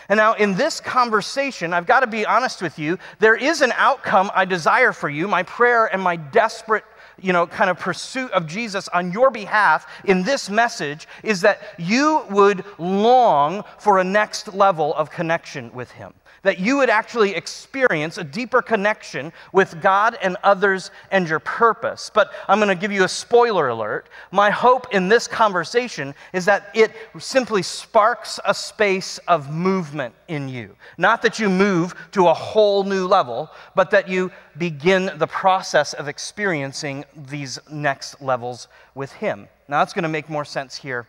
And 0.10 0.18
now, 0.18 0.34
in 0.34 0.56
this 0.56 0.82
conversation, 0.82 1.72
I've 1.72 1.86
got 1.86 2.00
to 2.00 2.08
be 2.08 2.26
honest 2.26 2.64
with 2.64 2.80
you, 2.80 2.98
there 3.20 3.36
is 3.36 3.62
an 3.62 3.72
outcome 3.76 4.32
I 4.34 4.46
desire 4.46 4.92
for 4.92 5.08
you. 5.08 5.28
My 5.28 5.44
prayer 5.44 5.86
and 5.86 6.02
my 6.02 6.16
desperate, 6.16 6.84
you 7.22 7.32
know, 7.32 7.46
kind 7.46 7.70
of 7.70 7.78
pursuit 7.78 8.32
of 8.32 8.48
Jesus 8.48 8.88
on 8.88 9.12
your 9.12 9.30
behalf 9.30 9.86
in 10.06 10.24
this 10.24 10.50
message 10.50 11.08
is 11.22 11.42
that 11.42 11.62
you 11.78 12.24
would 12.32 12.66
long 12.80 13.64
for 13.78 14.00
a 14.00 14.04
next 14.04 14.54
level 14.56 14.96
of 14.96 15.12
connection 15.12 15.72
with 15.74 15.92
Him 15.92 16.14
that 16.44 16.60
you 16.60 16.78
would 16.78 16.90
actually 16.90 17.36
experience 17.36 18.18
a 18.18 18.24
deeper 18.24 18.62
connection 18.62 19.32
with 19.52 19.82
God 19.82 20.18
and 20.22 20.38
others 20.44 20.92
and 21.12 21.28
your 21.28 21.40
purpose. 21.40 22.10
But 22.14 22.32
I'm 22.48 22.60
going 22.60 22.70
to 22.70 22.76
give 22.76 22.92
you 22.92 23.04
a 23.04 23.10
spoiler 23.10 23.70
alert. 23.70 24.10
My 24.32 24.50
hope 24.50 24.94
in 24.94 25.08
this 25.08 25.28
conversation 25.28 26.16
is 26.34 26.46
that 26.46 26.70
it 26.74 26.92
simply 27.20 27.62
sparks 27.62 28.40
a 28.46 28.54
space 28.54 29.18
of 29.28 29.52
movement 29.54 30.16
in 30.28 30.50
you. 30.50 30.76
Not 30.98 31.22
that 31.24 31.40
you 31.40 31.50
move 31.50 31.96
to 32.12 32.28
a 32.28 32.34
whole 32.34 32.84
new 32.84 33.08
level, 33.08 33.50
but 33.76 33.92
that 33.92 34.08
you 34.08 34.32
begin 34.58 35.12
the 35.18 35.28
process 35.28 35.94
of 35.94 36.08
experiencing 36.08 37.06
these 37.16 37.60
next 37.72 38.22
levels 38.22 38.68
with 38.96 39.12
Him. 39.14 39.48
Now, 39.68 39.80
that's 39.80 39.94
going 39.94 40.04
to 40.04 40.10
make 40.10 40.30
more 40.30 40.46
sense 40.46 40.76
here 40.76 41.08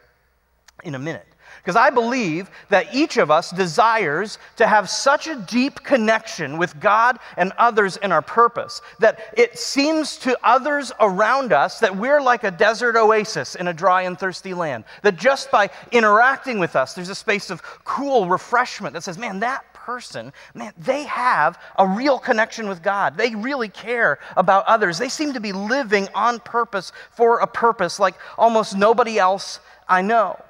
in 0.84 0.94
a 0.94 0.98
minute. 0.98 1.26
Because 1.58 1.76
I 1.76 1.90
believe 1.90 2.50
that 2.68 2.94
each 2.94 3.16
of 3.16 3.30
us 3.30 3.50
desires 3.50 4.38
to 4.56 4.66
have 4.66 4.88
such 4.88 5.26
a 5.26 5.36
deep 5.36 5.82
connection 5.82 6.58
with 6.58 6.78
God 6.80 7.18
and 7.36 7.52
others 7.58 7.96
in 7.98 8.12
our 8.12 8.22
purpose 8.22 8.80
that 8.98 9.20
it 9.36 9.58
seems 9.58 10.16
to 10.18 10.38
others 10.42 10.92
around 11.00 11.52
us 11.52 11.80
that 11.80 11.96
we're 11.96 12.20
like 12.20 12.44
a 12.44 12.50
desert 12.50 12.96
oasis 12.96 13.54
in 13.54 13.68
a 13.68 13.74
dry 13.74 14.02
and 14.02 14.18
thirsty 14.18 14.54
land. 14.54 14.84
That 15.02 15.16
just 15.16 15.50
by 15.50 15.70
interacting 15.92 16.58
with 16.58 16.76
us, 16.76 16.94
there's 16.94 17.08
a 17.08 17.14
space 17.14 17.50
of 17.50 17.62
cool 17.84 18.28
refreshment 18.28 18.94
that 18.94 19.02
says, 19.02 19.18
man, 19.18 19.40
that 19.40 19.64
person, 19.74 20.32
man, 20.54 20.72
they 20.78 21.04
have 21.04 21.58
a 21.78 21.86
real 21.86 22.18
connection 22.18 22.68
with 22.68 22.82
God. 22.82 23.16
They 23.16 23.34
really 23.34 23.68
care 23.68 24.18
about 24.36 24.66
others. 24.66 24.98
They 24.98 25.08
seem 25.08 25.32
to 25.32 25.40
be 25.40 25.52
living 25.52 26.08
on 26.14 26.38
purpose 26.40 26.92
for 27.10 27.40
a 27.40 27.46
purpose 27.46 27.98
like 27.98 28.14
almost 28.38 28.76
nobody 28.76 29.18
else 29.18 29.60
I 29.88 30.02
know. 30.02 30.40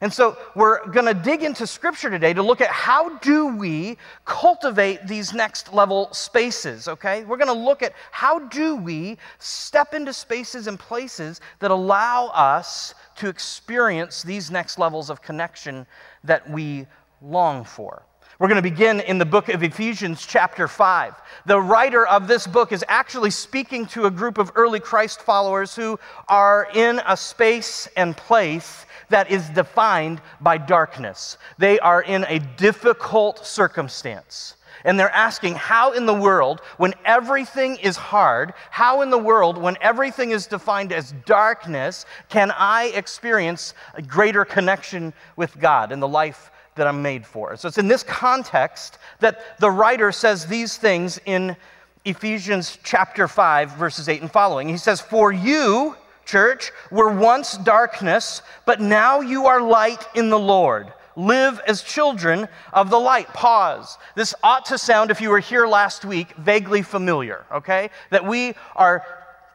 And 0.00 0.12
so 0.12 0.36
we're 0.54 0.86
going 0.88 1.06
to 1.06 1.14
dig 1.14 1.42
into 1.42 1.66
scripture 1.66 2.10
today 2.10 2.32
to 2.34 2.42
look 2.42 2.60
at 2.60 2.68
how 2.68 3.18
do 3.18 3.46
we 3.56 3.96
cultivate 4.24 5.06
these 5.06 5.32
next 5.32 5.72
level 5.72 6.08
spaces, 6.12 6.88
okay? 6.88 7.24
We're 7.24 7.36
going 7.36 7.54
to 7.54 7.64
look 7.64 7.82
at 7.82 7.92
how 8.10 8.40
do 8.40 8.76
we 8.76 9.18
step 9.38 9.94
into 9.94 10.12
spaces 10.12 10.66
and 10.66 10.78
places 10.78 11.40
that 11.60 11.70
allow 11.70 12.26
us 12.28 12.94
to 13.16 13.28
experience 13.28 14.22
these 14.22 14.50
next 14.50 14.78
levels 14.78 15.10
of 15.10 15.22
connection 15.22 15.86
that 16.24 16.48
we 16.50 16.86
long 17.22 17.64
for. 17.64 18.02
We're 18.40 18.48
going 18.48 18.62
to 18.62 18.68
begin 18.68 18.98
in 18.98 19.18
the 19.18 19.24
book 19.24 19.48
of 19.48 19.62
Ephesians, 19.62 20.26
chapter 20.26 20.66
5. 20.66 21.14
The 21.46 21.60
writer 21.60 22.04
of 22.04 22.26
this 22.26 22.48
book 22.48 22.72
is 22.72 22.84
actually 22.88 23.30
speaking 23.30 23.86
to 23.86 24.06
a 24.06 24.10
group 24.10 24.38
of 24.38 24.50
early 24.56 24.80
Christ 24.80 25.20
followers 25.20 25.76
who 25.76 26.00
are 26.26 26.66
in 26.74 27.00
a 27.06 27.16
space 27.16 27.86
and 27.96 28.16
place 28.16 28.86
that 29.08 29.30
is 29.30 29.48
defined 29.50 30.20
by 30.40 30.58
darkness. 30.58 31.38
They 31.58 31.78
are 31.78 32.02
in 32.02 32.24
a 32.28 32.40
difficult 32.40 33.46
circumstance. 33.46 34.56
And 34.84 34.98
they're 34.98 35.10
asking, 35.10 35.54
how 35.54 35.92
in 35.92 36.04
the 36.04 36.12
world, 36.12 36.60
when 36.76 36.94
everything 37.04 37.76
is 37.76 37.96
hard, 37.96 38.52
how 38.70 39.02
in 39.02 39.10
the 39.10 39.18
world, 39.18 39.58
when 39.58 39.78
everything 39.80 40.32
is 40.32 40.48
defined 40.48 40.92
as 40.92 41.14
darkness, 41.24 42.04
can 42.28 42.50
I 42.50 42.86
experience 42.86 43.74
a 43.94 44.02
greater 44.02 44.44
connection 44.44 45.12
with 45.36 45.56
God 45.60 45.92
in 45.92 46.00
the 46.00 46.08
life 46.08 46.50
that 46.76 46.86
I'm 46.86 47.02
made 47.02 47.26
for? 47.26 47.56
So 47.56 47.68
it's 47.68 47.78
in 47.78 47.88
this 47.88 48.02
context 48.02 48.98
that 49.20 49.58
the 49.60 49.70
writer 49.70 50.12
says 50.12 50.46
these 50.46 50.76
things 50.76 51.20
in 51.26 51.56
Ephesians 52.04 52.78
chapter 52.82 53.26
5, 53.26 53.72
verses 53.72 54.08
8 54.08 54.22
and 54.22 54.30
following. 54.30 54.68
He 54.68 54.76
says, 54.76 55.00
For 55.00 55.32
you, 55.32 55.96
church, 56.26 56.70
were 56.90 57.10
once 57.10 57.56
darkness, 57.56 58.42
but 58.66 58.80
now 58.80 59.20
you 59.20 59.46
are 59.46 59.62
light 59.62 60.06
in 60.14 60.28
the 60.28 60.38
Lord. 60.38 60.92
Live 61.16 61.60
as 61.66 61.82
children 61.82 62.48
of 62.72 62.90
the 62.90 62.98
light. 62.98 63.28
Pause. 63.28 63.98
This 64.16 64.34
ought 64.42 64.66
to 64.66 64.78
sound, 64.78 65.10
if 65.10 65.20
you 65.20 65.30
were 65.30 65.38
here 65.38 65.66
last 65.66 66.04
week, 66.04 66.34
vaguely 66.36 66.82
familiar, 66.82 67.44
okay? 67.52 67.90
That 68.10 68.26
we 68.26 68.54
are 68.74 69.04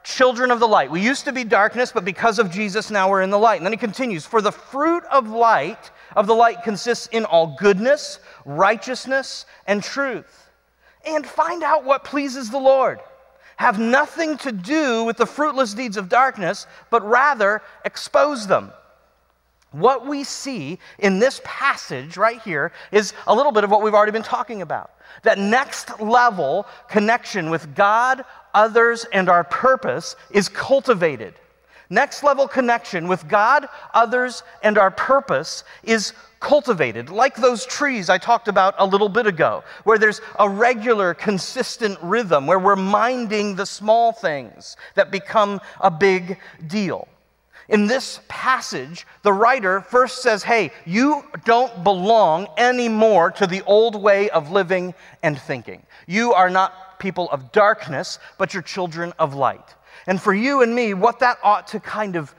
children 0.04 0.52
of 0.52 0.60
the 0.60 0.68
light. 0.68 0.90
We 0.90 1.02
used 1.02 1.26
to 1.26 1.34
be 1.34 1.44
darkness, 1.44 1.92
but 1.92 2.06
because 2.06 2.40
of 2.40 2.50
Jesus, 2.50 2.90
now 2.90 3.10
we're 3.10 3.22
in 3.22 3.30
the 3.30 3.38
light. 3.38 3.58
And 3.58 3.66
then 3.66 3.74
he 3.74 3.78
continues 3.78 4.26
For 4.26 4.42
the 4.42 4.52
fruit 4.52 5.04
of 5.12 5.30
light, 5.30 5.92
of 6.16 6.28
the 6.28 6.36
light, 6.36 6.64
consists 6.64 7.08
in 7.08 7.26
all 7.26 7.56
goodness, 7.60 8.20
righteousness, 8.46 9.46
and 9.68 9.84
truth. 9.84 10.50
And 11.06 11.26
find 11.26 11.64
out 11.64 11.86
what 11.86 12.04
pleases 12.04 12.50
the 12.50 12.60
Lord. 12.60 13.00
Have 13.58 13.80
nothing 13.80 14.38
to 14.38 14.52
do 14.52 15.04
with 15.04 15.18
the 15.18 15.26
fruitless 15.26 15.74
deeds 15.74 15.98
of 15.98 16.08
darkness, 16.08 16.66
but 16.90 17.06
rather 17.06 17.62
expose 17.84 18.48
them. 18.48 18.72
What 19.72 20.08
we 20.08 20.24
see 20.24 20.80
in 20.98 21.20
this 21.20 21.42
passage 21.44 22.18
right 22.18 22.42
here 22.42 22.72
is 22.92 23.14
a 23.28 23.36
little 23.36 23.52
bit 23.52 23.64
of 23.64 23.70
what 23.70 23.84
we've 23.84 23.94
already 23.94 24.12
been 24.12 24.24
talking 24.24 24.62
about. 24.62 24.92
That 25.24 25.38
next 25.38 26.00
level 26.00 26.66
connection 26.88 27.50
with 27.50 27.76
God, 27.76 28.24
others, 28.54 29.06
and 29.12 29.30
our 29.30 29.44
purpose 29.44 30.16
is 30.32 30.50
cultivated. 30.50 31.36
Next 31.90 32.24
level 32.24 32.48
connection 32.48 33.08
with 33.08 33.28
God, 33.28 33.68
others, 33.94 34.44
and 34.62 34.78
our 34.78 34.92
purpose 34.92 35.64
is 35.84 36.14
cultivated, 36.40 37.10
like 37.10 37.36
those 37.36 37.66
trees 37.66 38.10
I 38.10 38.18
talked 38.18 38.48
about 38.48 38.76
a 38.78 38.86
little 38.86 39.10
bit 39.10 39.26
ago, 39.26 39.64
where 39.84 39.98
there's 39.98 40.22
a 40.38 40.48
regular, 40.48 41.14
consistent 41.14 41.98
rhythm, 42.02 42.46
where 42.46 42.60
we're 42.60 42.76
minding 42.76 43.56
the 43.56 43.66
small 43.66 44.12
things 44.12 44.78
that 44.96 45.12
become 45.12 45.60
a 45.82 45.90
big 45.90 46.38
deal. 46.68 47.08
In 47.70 47.88
this 47.88 48.20
passage, 48.28 49.06
the 49.22 49.34
writer 49.34 49.82
first 49.82 50.22
says, 50.22 50.44
Hey, 50.44 50.72
you 50.86 51.24
don't 51.46 51.84
belong 51.84 52.48
anymore 52.58 53.32
to 53.32 53.46
the 53.46 53.62
old 53.64 54.02
way 54.02 54.30
of 54.30 54.52
living 54.52 54.94
and 55.22 55.40
thinking. 55.40 55.84
You 56.08 56.34
are 56.34 56.50
not 56.50 57.00
people 57.00 57.30
of 57.32 57.52
darkness, 57.52 58.18
but 58.38 58.54
you're 58.54 58.64
children 58.64 59.14
of 59.20 59.36
light. 59.36 59.76
And 60.08 60.22
for 60.22 60.34
you 60.34 60.62
and 60.62 60.74
me, 60.74 60.94
what 60.94 61.20
that 61.20 61.38
ought 61.44 61.68
to 61.68 61.80
kind 61.80 62.16
of 62.16 62.34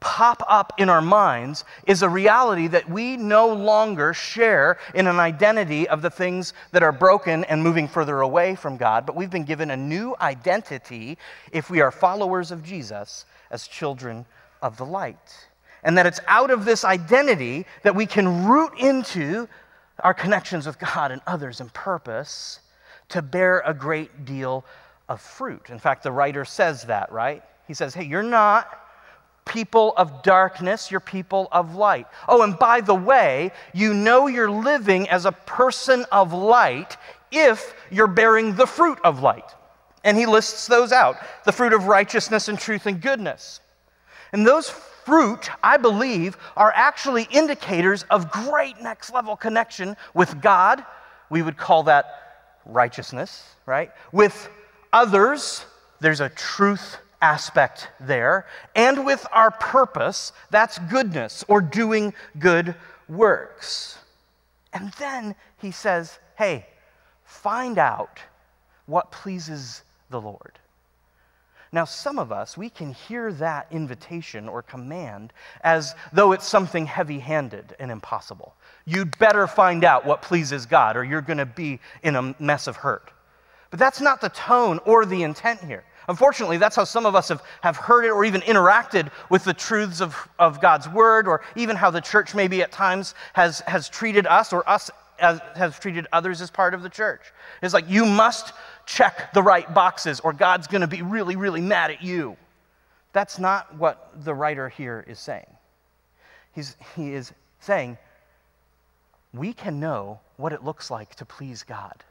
pop 0.00 0.42
up 0.48 0.74
in 0.78 0.88
our 0.88 1.00
minds 1.00 1.64
is 1.86 2.02
a 2.02 2.08
reality 2.08 2.66
that 2.68 2.88
we 2.88 3.16
no 3.16 3.48
longer 3.48 4.12
share 4.12 4.78
in 4.94 5.06
an 5.06 5.18
identity 5.18 5.88
of 5.88 6.02
the 6.02 6.10
things 6.10 6.52
that 6.72 6.82
are 6.82 6.92
broken 6.92 7.44
and 7.44 7.62
moving 7.62 7.88
further 7.88 8.20
away 8.20 8.54
from 8.54 8.76
God, 8.76 9.06
but 9.06 9.16
we've 9.16 9.30
been 9.30 9.44
given 9.44 9.70
a 9.70 9.76
new 9.76 10.14
identity 10.20 11.16
if 11.52 11.70
we 11.70 11.80
are 11.80 11.90
followers 11.90 12.50
of 12.50 12.62
Jesus 12.62 13.24
as 13.50 13.66
children 13.66 14.26
of 14.60 14.76
the 14.76 14.84
light. 14.84 15.46
And 15.82 15.96
that 15.96 16.06
it's 16.06 16.20
out 16.26 16.50
of 16.50 16.64
this 16.64 16.84
identity 16.84 17.64
that 17.82 17.94
we 17.94 18.04
can 18.04 18.46
root 18.46 18.72
into 18.78 19.48
our 20.00 20.14
connections 20.14 20.66
with 20.66 20.78
God 20.78 21.12
and 21.12 21.22
others 21.26 21.60
and 21.60 21.72
purpose 21.72 22.60
to 23.08 23.22
bear 23.22 23.60
a 23.64 23.72
great 23.72 24.24
deal 24.24 24.64
of 25.08 25.20
fruit. 25.20 25.70
In 25.70 25.78
fact, 25.78 26.02
the 26.02 26.12
writer 26.12 26.44
says 26.44 26.84
that, 26.84 27.10
right? 27.12 27.42
He 27.66 27.74
says, 27.74 27.94
hey, 27.94 28.04
you're 28.04 28.22
not 28.22 28.84
people 29.44 29.94
of 29.96 30.22
darkness, 30.22 30.90
you're 30.90 31.00
people 31.00 31.48
of 31.52 31.74
light. 31.74 32.06
Oh, 32.28 32.42
and 32.42 32.58
by 32.58 32.82
the 32.82 32.94
way, 32.94 33.50
you 33.72 33.94
know 33.94 34.26
you're 34.26 34.50
living 34.50 35.08
as 35.08 35.24
a 35.24 35.32
person 35.32 36.04
of 36.12 36.32
light 36.32 36.96
if 37.32 37.74
you're 37.90 38.06
bearing 38.06 38.54
the 38.54 38.66
fruit 38.66 38.98
of 39.04 39.22
light. 39.22 39.54
And 40.04 40.16
he 40.16 40.26
lists 40.26 40.66
those 40.66 40.92
out 40.92 41.16
the 41.44 41.52
fruit 41.52 41.72
of 41.72 41.86
righteousness 41.86 42.48
and 42.48 42.58
truth 42.58 42.86
and 42.86 43.00
goodness. 43.00 43.60
And 44.32 44.46
those 44.46 44.68
fruit, 44.68 45.50
I 45.62 45.78
believe, 45.78 46.36
are 46.56 46.72
actually 46.74 47.26
indicators 47.30 48.04
of 48.10 48.30
great 48.30 48.80
next 48.82 49.12
level 49.12 49.36
connection 49.36 49.96
with 50.12 50.40
God. 50.42 50.84
We 51.30 51.40
would 51.42 51.56
call 51.56 51.84
that 51.84 52.58
righteousness, 52.66 53.44
right? 53.64 53.90
With 54.12 54.50
others, 54.92 55.64
there's 56.00 56.20
a 56.20 56.28
truth 56.30 56.96
aspect 57.20 57.88
there. 58.00 58.46
And 58.74 59.04
with 59.04 59.26
our 59.32 59.50
purpose, 59.50 60.32
that's 60.50 60.78
goodness 60.78 61.44
or 61.48 61.60
doing 61.60 62.14
good 62.38 62.74
works. 63.08 63.98
And 64.72 64.92
then 64.98 65.34
he 65.60 65.70
says, 65.70 66.18
hey, 66.36 66.66
find 67.24 67.78
out 67.78 68.20
what 68.86 69.10
pleases 69.10 69.82
the 70.10 70.20
Lord. 70.20 70.58
Now, 71.70 71.84
some 71.84 72.18
of 72.18 72.32
us, 72.32 72.56
we 72.56 72.70
can 72.70 72.94
hear 72.94 73.30
that 73.34 73.66
invitation 73.70 74.48
or 74.48 74.62
command 74.62 75.34
as 75.62 75.94
though 76.14 76.32
it's 76.32 76.46
something 76.46 76.86
heavy 76.86 77.18
handed 77.18 77.76
and 77.78 77.90
impossible. 77.90 78.54
You'd 78.86 79.18
better 79.18 79.46
find 79.46 79.84
out 79.84 80.06
what 80.06 80.22
pleases 80.22 80.64
God, 80.64 80.96
or 80.96 81.04
you're 81.04 81.20
going 81.20 81.38
to 81.38 81.46
be 81.46 81.78
in 82.02 82.16
a 82.16 82.34
mess 82.38 82.68
of 82.68 82.76
hurt. 82.76 83.10
But 83.70 83.78
that's 83.78 84.00
not 84.00 84.20
the 84.20 84.30
tone 84.30 84.80
or 84.84 85.04
the 85.04 85.22
intent 85.22 85.62
here. 85.62 85.84
Unfortunately, 86.08 86.56
that's 86.56 86.74
how 86.74 86.84
some 86.84 87.04
of 87.04 87.14
us 87.14 87.28
have, 87.28 87.42
have 87.60 87.76
heard 87.76 88.06
it 88.06 88.10
or 88.10 88.24
even 88.24 88.40
interacted 88.42 89.10
with 89.28 89.44
the 89.44 89.52
truths 89.52 90.00
of, 90.00 90.16
of 90.38 90.58
God's 90.58 90.88
word, 90.88 91.28
or 91.28 91.42
even 91.54 91.76
how 91.76 91.90
the 91.90 92.00
church 92.00 92.34
maybe 92.34 92.62
at 92.62 92.72
times 92.72 93.14
has, 93.34 93.60
has 93.60 93.90
treated 93.90 94.26
us 94.26 94.54
or 94.54 94.66
us 94.66 94.90
as, 95.18 95.40
has 95.54 95.78
treated 95.78 96.06
others 96.12 96.40
as 96.40 96.50
part 96.50 96.72
of 96.72 96.82
the 96.82 96.88
church. 96.88 97.20
It's 97.62 97.74
like, 97.74 97.90
you 97.90 98.06
must 98.06 98.54
check 98.86 99.34
the 99.34 99.42
right 99.42 99.72
boxes 99.74 100.20
or 100.20 100.32
God's 100.32 100.66
going 100.66 100.80
to 100.80 100.86
be 100.86 101.02
really, 101.02 101.36
really 101.36 101.60
mad 101.60 101.90
at 101.90 102.02
you. 102.02 102.38
That's 103.12 103.38
not 103.38 103.74
what 103.76 104.12
the 104.24 104.32
writer 104.32 104.68
here 104.70 105.04
is 105.06 105.18
saying. 105.18 105.46
He's, 106.54 106.76
he 106.96 107.12
is 107.12 107.32
saying, 107.60 107.98
we 109.34 109.52
can 109.52 109.78
know 109.78 110.20
what 110.36 110.54
it 110.54 110.64
looks 110.64 110.90
like 110.90 111.14
to 111.16 111.26
please 111.26 111.62
God 111.62 112.02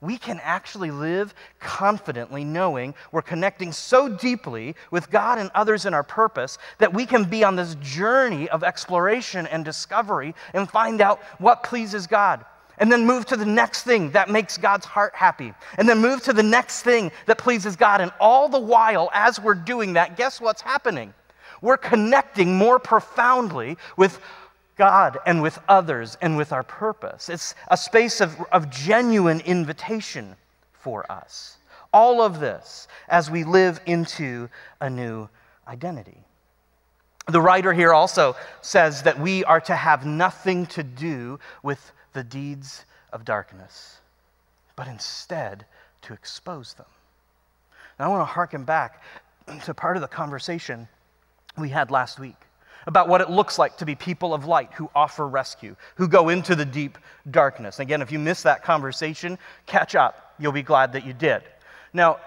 we 0.00 0.16
can 0.16 0.40
actually 0.42 0.90
live 0.90 1.34
confidently 1.58 2.44
knowing 2.44 2.94
we're 3.10 3.22
connecting 3.22 3.72
so 3.72 4.08
deeply 4.08 4.76
with 4.90 5.10
God 5.10 5.38
and 5.38 5.50
others 5.54 5.86
in 5.86 5.94
our 5.94 6.04
purpose 6.04 6.58
that 6.78 6.94
we 6.94 7.04
can 7.04 7.24
be 7.24 7.42
on 7.42 7.56
this 7.56 7.74
journey 7.76 8.48
of 8.48 8.62
exploration 8.62 9.46
and 9.46 9.64
discovery 9.64 10.34
and 10.54 10.70
find 10.70 11.00
out 11.00 11.20
what 11.38 11.62
pleases 11.62 12.06
God. 12.06 12.44
And 12.80 12.92
then 12.92 13.06
move 13.06 13.26
to 13.26 13.36
the 13.36 13.44
next 13.44 13.82
thing 13.82 14.12
that 14.12 14.30
makes 14.30 14.56
God's 14.56 14.86
heart 14.86 15.12
happy. 15.14 15.52
And 15.76 15.88
then 15.88 15.98
move 15.98 16.22
to 16.22 16.32
the 16.32 16.44
next 16.44 16.82
thing 16.82 17.10
that 17.26 17.36
pleases 17.36 17.74
God. 17.74 18.00
And 18.00 18.12
all 18.20 18.48
the 18.48 18.60
while, 18.60 19.10
as 19.12 19.40
we're 19.40 19.54
doing 19.54 19.94
that, 19.94 20.16
guess 20.16 20.40
what's 20.40 20.62
happening? 20.62 21.12
We're 21.60 21.76
connecting 21.76 22.54
more 22.54 22.78
profoundly 22.78 23.78
with 23.96 24.20
God 24.78 25.18
and 25.26 25.42
with 25.42 25.58
others 25.68 26.16
and 26.22 26.36
with 26.36 26.52
our 26.52 26.62
purpose. 26.62 27.28
It's 27.28 27.54
a 27.68 27.76
space 27.76 28.20
of, 28.20 28.40
of 28.52 28.70
genuine 28.70 29.40
invitation 29.40 30.36
for 30.72 31.10
us. 31.10 31.58
All 31.92 32.22
of 32.22 32.40
this 32.40 32.88
as 33.08 33.30
we 33.30 33.44
live 33.44 33.80
into 33.84 34.48
a 34.80 34.88
new 34.88 35.28
identity. 35.66 36.24
The 37.26 37.40
writer 37.40 37.74
here 37.74 37.92
also 37.92 38.36
says 38.62 39.02
that 39.02 39.20
we 39.20 39.44
are 39.44 39.60
to 39.62 39.74
have 39.74 40.06
nothing 40.06 40.64
to 40.66 40.82
do 40.82 41.38
with 41.62 41.92
the 42.14 42.24
deeds 42.24 42.86
of 43.12 43.24
darkness, 43.24 43.98
but 44.76 44.86
instead 44.86 45.66
to 46.02 46.14
expose 46.14 46.72
them. 46.74 46.86
Now, 47.98 48.06
I 48.06 48.08
want 48.08 48.20
to 48.22 48.32
harken 48.32 48.64
back 48.64 49.02
to 49.64 49.74
part 49.74 49.96
of 49.96 50.00
the 50.00 50.08
conversation 50.08 50.88
we 51.58 51.68
had 51.68 51.90
last 51.90 52.18
week 52.18 52.47
about 52.88 53.06
what 53.06 53.20
it 53.20 53.28
looks 53.28 53.58
like 53.58 53.76
to 53.76 53.84
be 53.84 53.94
people 53.94 54.32
of 54.32 54.46
light 54.46 54.72
who 54.72 54.90
offer 54.94 55.28
rescue, 55.28 55.76
who 55.96 56.08
go 56.08 56.30
into 56.30 56.54
the 56.54 56.64
deep 56.64 56.96
darkness. 57.30 57.80
Again, 57.80 58.00
if 58.00 58.10
you 58.10 58.18
missed 58.18 58.44
that 58.44 58.64
conversation, 58.64 59.38
catch 59.66 59.94
up. 59.94 60.34
You'll 60.38 60.52
be 60.52 60.62
glad 60.62 60.94
that 60.94 61.04
you 61.04 61.12
did. 61.12 61.42
Now, 61.92 62.18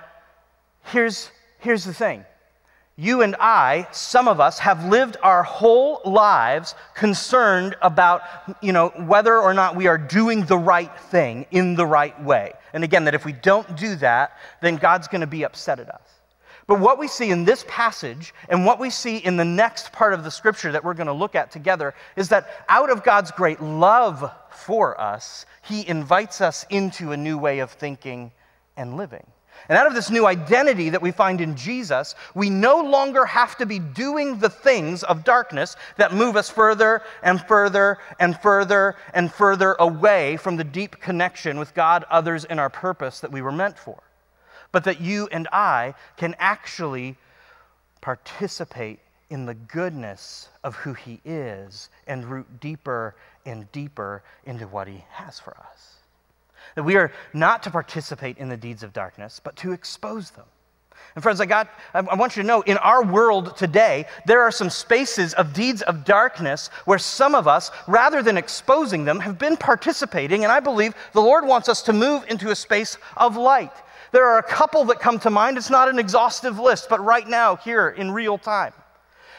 here's, 0.85 1.31
here's 1.57 1.83
the 1.83 1.95
thing. 1.95 2.23
You 2.95 3.23
and 3.23 3.35
I, 3.39 3.87
some 3.91 4.27
of 4.27 4.39
us, 4.39 4.59
have 4.59 4.85
lived 4.85 5.17
our 5.23 5.41
whole 5.41 5.99
lives 6.05 6.75
concerned 6.93 7.75
about, 7.81 8.21
you 8.61 8.71
know, 8.71 8.89
whether 8.89 9.35
or 9.35 9.55
not 9.55 9.75
we 9.75 9.87
are 9.87 9.97
doing 9.97 10.45
the 10.45 10.59
right 10.59 10.95
thing 11.09 11.47
in 11.49 11.73
the 11.73 11.87
right 11.87 12.21
way. 12.23 12.53
And 12.73 12.83
again, 12.83 13.05
that 13.05 13.15
if 13.15 13.25
we 13.25 13.33
don't 13.33 13.75
do 13.75 13.95
that, 13.95 14.37
then 14.61 14.75
God's 14.75 15.07
going 15.07 15.21
to 15.21 15.27
be 15.27 15.43
upset 15.43 15.79
at 15.79 15.89
us. 15.89 16.20
But 16.71 16.79
what 16.79 16.97
we 16.97 17.09
see 17.09 17.31
in 17.31 17.43
this 17.43 17.65
passage 17.67 18.33
and 18.47 18.65
what 18.65 18.79
we 18.79 18.89
see 18.89 19.17
in 19.17 19.35
the 19.35 19.43
next 19.43 19.91
part 19.91 20.13
of 20.13 20.23
the 20.23 20.31
scripture 20.31 20.71
that 20.71 20.85
we're 20.85 20.93
going 20.93 21.07
to 21.07 21.11
look 21.11 21.35
at 21.35 21.51
together 21.51 21.93
is 22.15 22.29
that 22.29 22.63
out 22.69 22.89
of 22.89 23.03
God's 23.03 23.29
great 23.29 23.61
love 23.61 24.31
for 24.49 24.97
us, 24.97 25.45
He 25.63 25.85
invites 25.85 26.39
us 26.39 26.65
into 26.69 27.11
a 27.11 27.17
new 27.17 27.37
way 27.37 27.59
of 27.59 27.71
thinking 27.71 28.31
and 28.77 28.95
living. 28.95 29.27
And 29.67 29.77
out 29.77 29.85
of 29.85 29.93
this 29.93 30.09
new 30.09 30.25
identity 30.25 30.87
that 30.91 31.01
we 31.01 31.11
find 31.11 31.41
in 31.41 31.57
Jesus, 31.57 32.15
we 32.35 32.49
no 32.49 32.81
longer 32.81 33.25
have 33.25 33.57
to 33.57 33.65
be 33.65 33.79
doing 33.79 34.39
the 34.39 34.49
things 34.49 35.03
of 35.03 35.25
darkness 35.25 35.75
that 35.97 36.13
move 36.13 36.37
us 36.37 36.49
further 36.49 37.01
and 37.21 37.41
further 37.47 37.97
and 38.17 38.39
further 38.39 38.95
and 39.13 39.29
further 39.29 39.75
away 39.77 40.37
from 40.37 40.55
the 40.55 40.63
deep 40.63 41.01
connection 41.01 41.59
with 41.59 41.73
God, 41.73 42.05
others, 42.09 42.45
and 42.45 42.61
our 42.61 42.69
purpose 42.69 43.19
that 43.19 43.31
we 43.33 43.41
were 43.41 43.51
meant 43.51 43.77
for 43.77 44.01
but 44.71 44.83
that 44.85 45.01
you 45.01 45.27
and 45.31 45.47
I 45.51 45.93
can 46.17 46.35
actually 46.39 47.17
participate 48.01 48.99
in 49.29 49.45
the 49.45 49.53
goodness 49.53 50.49
of 50.63 50.75
who 50.75 50.93
He 50.93 51.21
is 51.23 51.89
and 52.07 52.25
root 52.25 52.59
deeper 52.59 53.15
and 53.45 53.71
deeper 53.71 54.23
into 54.45 54.67
what 54.67 54.87
He 54.87 55.03
has 55.11 55.39
for 55.39 55.55
us. 55.57 55.95
That 56.75 56.83
we 56.83 56.95
are 56.95 57.11
not 57.33 57.63
to 57.63 57.71
participate 57.71 58.37
in 58.37 58.49
the 58.49 58.57
deeds 58.57 58.83
of 58.83 58.93
darkness, 58.93 59.41
but 59.43 59.55
to 59.57 59.71
expose 59.71 60.31
them. 60.31 60.45
And 61.15 61.23
friends, 61.23 61.41
I 61.41 61.45
got 61.45 61.69
I 61.93 62.01
want 62.01 62.35
you 62.35 62.43
to 62.43 62.47
know 62.47 62.61
in 62.61 62.77
our 62.77 63.03
world 63.03 63.57
today, 63.57 64.05
there 64.25 64.41
are 64.41 64.51
some 64.51 64.69
spaces 64.69 65.33
of 65.33 65.53
deeds 65.53 65.81
of 65.81 66.05
darkness 66.05 66.67
where 66.85 66.99
some 66.99 67.35
of 67.35 67.47
us, 67.47 67.71
rather 67.87 68.21
than 68.21 68.37
exposing 68.37 69.03
them, 69.03 69.19
have 69.19 69.37
been 69.37 69.57
participating, 69.57 70.43
and 70.43 70.51
I 70.51 70.59
believe 70.59 70.93
the 71.13 71.21
Lord 71.21 71.45
wants 71.45 71.67
us 71.67 71.81
to 71.83 71.93
move 71.93 72.23
into 72.29 72.51
a 72.51 72.55
space 72.55 72.97
of 73.17 73.35
light. 73.35 73.73
There 74.11 74.25
are 74.25 74.39
a 74.39 74.43
couple 74.43 74.85
that 74.85 74.99
come 74.99 75.19
to 75.19 75.29
mind. 75.29 75.57
It's 75.57 75.69
not 75.69 75.89
an 75.89 75.99
exhaustive 75.99 76.59
list, 76.59 76.89
but 76.89 77.03
right 77.03 77.27
now, 77.27 77.55
here 77.55 77.89
in 77.89 78.11
real 78.11 78.37
time. 78.37 78.73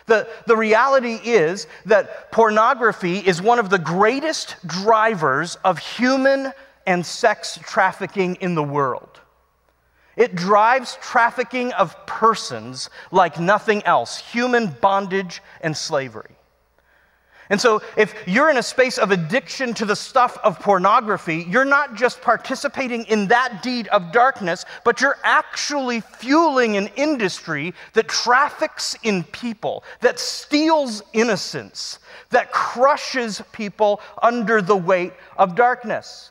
The, 0.06 0.28
the 0.46 0.56
reality 0.56 1.20
is 1.22 1.66
that 1.86 2.32
pornography 2.32 3.18
is 3.18 3.40
one 3.40 3.58
of 3.58 3.70
the 3.70 3.78
greatest 3.78 4.56
drivers 4.66 5.56
of 5.64 5.78
human 5.78 6.52
and 6.86 7.06
sex 7.06 7.58
trafficking 7.62 8.36
in 8.36 8.54
the 8.54 8.62
world. 8.62 9.20
It 10.16 10.34
drives 10.34 10.98
trafficking 11.00 11.72
of 11.72 11.94
persons 12.06 12.90
like 13.10 13.38
nothing 13.38 13.82
else 13.84 14.18
human 14.18 14.66
bondage 14.80 15.40
and 15.60 15.76
slavery. 15.76 16.36
And 17.52 17.60
so, 17.60 17.82
if 17.98 18.14
you're 18.26 18.48
in 18.48 18.56
a 18.56 18.62
space 18.62 18.96
of 18.96 19.10
addiction 19.10 19.74
to 19.74 19.84
the 19.84 19.94
stuff 19.94 20.38
of 20.42 20.58
pornography, 20.58 21.46
you're 21.50 21.66
not 21.66 21.94
just 21.94 22.22
participating 22.22 23.04
in 23.04 23.28
that 23.28 23.62
deed 23.62 23.88
of 23.88 24.10
darkness, 24.10 24.64
but 24.84 25.02
you're 25.02 25.18
actually 25.22 26.00
fueling 26.00 26.78
an 26.78 26.86
industry 26.96 27.74
that 27.92 28.08
traffics 28.08 28.96
in 29.02 29.22
people, 29.24 29.84
that 30.00 30.18
steals 30.18 31.02
innocence, 31.12 31.98
that 32.30 32.52
crushes 32.52 33.42
people 33.52 34.00
under 34.22 34.62
the 34.62 34.76
weight 34.76 35.12
of 35.36 35.54
darkness. 35.54 36.30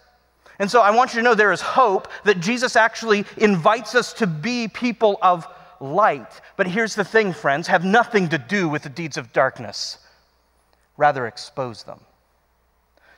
And 0.58 0.72
so, 0.72 0.82
I 0.82 0.90
want 0.90 1.14
you 1.14 1.20
to 1.20 1.24
know 1.24 1.36
there 1.36 1.52
is 1.52 1.62
hope 1.62 2.08
that 2.24 2.40
Jesus 2.40 2.76
actually 2.76 3.26
invites 3.38 3.94
us 3.94 4.12
to 4.14 4.26
be 4.26 4.68
people 4.68 5.20
of 5.22 5.48
light. 5.80 6.42
But 6.58 6.66
here's 6.66 6.96
the 6.96 7.06
thing, 7.06 7.32
friends 7.32 7.68
have 7.68 7.86
nothing 7.86 8.28
to 8.30 8.40
do 8.40 8.68
with 8.68 8.82
the 8.82 8.90
deeds 8.90 9.18
of 9.18 9.32
darkness 9.34 10.00
rather 11.02 11.26
expose 11.26 11.82
them. 11.84 12.00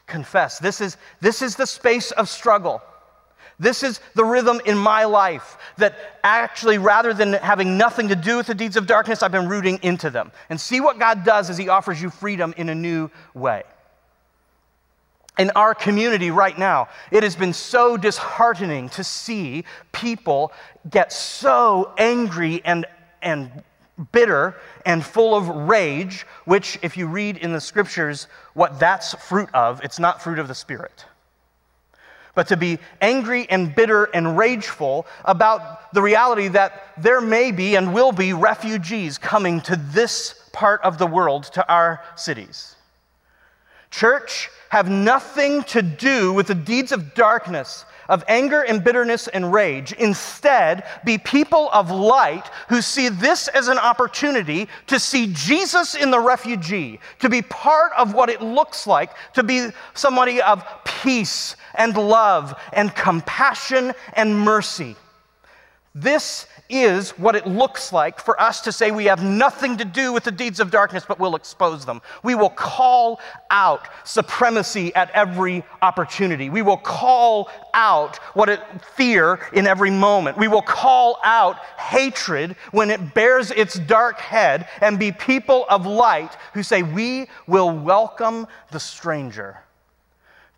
Confess. 0.07 0.57
This 0.57 0.79
is, 0.79 0.95
this 1.19 1.41
is 1.41 1.57
the 1.57 1.67
space 1.67 2.11
of 2.11 2.29
struggle. 2.29 2.81
This 3.59 3.83
is 3.83 3.99
the 4.15 4.23
rhythm 4.23 4.61
in 4.65 4.77
my 4.77 5.03
life 5.03 5.57
that 5.77 5.95
actually, 6.23 6.77
rather 6.77 7.13
than 7.13 7.33
having 7.33 7.77
nothing 7.77 8.07
to 8.07 8.15
do 8.15 8.37
with 8.37 8.47
the 8.47 8.55
deeds 8.55 8.77
of 8.77 8.87
darkness, 8.87 9.21
I've 9.21 9.33
been 9.33 9.49
rooting 9.49 9.79
into 9.83 10.09
them. 10.09 10.31
And 10.49 10.59
see 10.59 10.79
what 10.79 10.97
God 10.97 11.25
does 11.25 11.49
as 11.49 11.57
He 11.57 11.67
offers 11.67 12.01
you 12.01 12.09
freedom 12.09 12.53
in 12.55 12.69
a 12.69 12.75
new 12.75 13.11
way. 13.33 13.63
In 15.37 15.51
our 15.55 15.75
community 15.75 16.31
right 16.31 16.57
now, 16.57 16.87
it 17.11 17.23
has 17.23 17.35
been 17.35 17.53
so 17.53 17.97
disheartening 17.97 18.89
to 18.89 19.03
see 19.03 19.65
people 19.91 20.53
get 20.89 21.11
so 21.11 21.91
angry 21.97 22.61
and, 22.63 22.85
and 23.21 23.63
bitter 24.11 24.55
and 24.85 25.05
full 25.05 25.35
of 25.35 25.47
rage, 25.47 26.25
which, 26.45 26.79
if 26.81 26.97
you 26.97 27.07
read 27.07 27.37
in 27.37 27.53
the 27.53 27.61
scriptures 27.61 28.27
what 28.53 28.79
that's 28.79 29.13
fruit 29.13 29.49
of, 29.53 29.83
it's 29.83 29.99
not 29.99 30.21
fruit 30.21 30.39
of 30.39 30.47
the 30.47 30.55
Spirit. 30.55 31.05
But 32.35 32.47
to 32.47 32.57
be 32.57 32.79
angry 32.99 33.47
and 33.49 33.75
bitter 33.75 34.05
and 34.05 34.37
rageful 34.37 35.05
about 35.23 35.93
the 35.93 36.01
reality 36.01 36.47
that 36.49 36.93
there 36.97 37.21
may 37.21 37.51
be 37.51 37.75
and 37.75 37.93
will 37.93 38.11
be 38.11 38.33
refugees 38.33 39.19
coming 39.19 39.61
to 39.61 39.75
this 39.75 40.49
part 40.51 40.81
of 40.81 40.97
the 40.97 41.05
world, 41.05 41.43
to 41.53 41.67
our 41.67 42.01
cities. 42.15 42.75
Church, 43.93 44.49
have 44.69 44.89
nothing 44.89 45.61
to 45.65 45.83
do 45.83 46.33
with 46.33 46.47
the 46.47 46.55
deeds 46.55 46.91
of 46.91 47.13
darkness 47.13 47.85
of 48.09 48.23
anger 48.27 48.63
and 48.63 48.83
bitterness 48.83 49.27
and 49.27 49.53
rage. 49.53 49.91
Instead, 49.93 50.83
be 51.05 51.19
people 51.19 51.69
of 51.71 51.91
light 51.91 52.47
who 52.69 52.81
see 52.81 53.07
this 53.07 53.47
as 53.49 53.67
an 53.67 53.77
opportunity 53.77 54.67
to 54.87 54.99
see 54.99 55.31
Jesus 55.31 55.93
in 55.93 56.09
the 56.09 56.19
refugee, 56.19 56.99
to 57.19 57.29
be 57.29 57.43
part 57.43 57.91
of 57.95 58.15
what 58.15 58.29
it 58.29 58.41
looks 58.41 58.87
like 58.87 59.11
to 59.33 59.43
be 59.43 59.69
somebody 59.93 60.41
of 60.41 60.65
peace 60.85 61.55
and 61.75 61.95
love 61.95 62.59
and 62.73 62.95
compassion 62.95 63.93
and 64.13 64.37
mercy. 64.37 64.95
This 65.95 66.47
is 66.69 67.11
what 67.11 67.35
it 67.35 67.45
looks 67.45 67.91
like 67.91 68.19
for 68.19 68.39
us 68.39 68.61
to 68.61 68.71
say 68.71 68.91
we 68.91 69.05
have 69.05 69.23
nothing 69.23 69.77
to 69.77 69.85
do 69.85 70.13
with 70.13 70.23
the 70.23 70.31
deeds 70.31 70.59
of 70.59 70.71
darkness, 70.71 71.03
but 71.07 71.19
we'll 71.19 71.35
expose 71.35 71.85
them. 71.85 72.01
We 72.23 72.35
will 72.35 72.49
call 72.49 73.19
out 73.51 73.87
supremacy 74.05 74.93
at 74.95 75.09
every 75.11 75.63
opportunity. 75.81 76.49
We 76.49 76.61
will 76.61 76.77
call 76.77 77.49
out 77.73 78.17
what 78.35 78.49
it 78.49 78.61
fear 78.95 79.39
in 79.53 79.67
every 79.67 79.91
moment. 79.91 80.37
We 80.37 80.47
will 80.47 80.61
call 80.61 81.19
out 81.23 81.57
hatred 81.77 82.55
when 82.71 82.89
it 82.89 83.13
bears 83.13 83.51
its 83.51 83.77
dark 83.79 84.19
head 84.19 84.67
and 84.81 84.97
be 84.97 85.11
people 85.11 85.65
of 85.69 85.85
light 85.85 86.35
who 86.53 86.63
say 86.63 86.81
we 86.81 87.27
will 87.45 87.71
welcome 87.71 88.47
the 88.71 88.79
stranger 88.79 89.59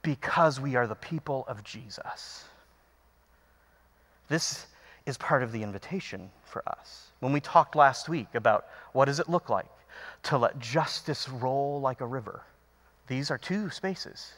because 0.02 0.60
we 0.62 0.76
are 0.76 0.86
the 0.86 0.96
people 0.96 1.46
of 1.48 1.64
Jesus. 1.64 2.46
This 4.28 4.68
is 5.06 5.18
part 5.18 5.44
of 5.44 5.52
the 5.52 5.64
invitation 5.64 6.30
for 6.44 6.68
us. 6.68 7.08
When 7.20 7.32
we 7.32 7.40
talked 7.40 7.76
last 7.76 8.10
week 8.10 8.28
about 8.34 8.66
what 8.94 9.06
does 9.06 9.20
it 9.20 9.30
look 9.30 9.50
like 9.50 9.70
to 10.24 10.38
let 10.38 10.60
justice 10.60 11.30
roll 11.30 11.80
like 11.80 12.02
a 12.02 12.06
river, 12.06 12.42
these 13.08 13.30
are 13.30 13.38
two 13.38 13.70
spaces 13.70 14.34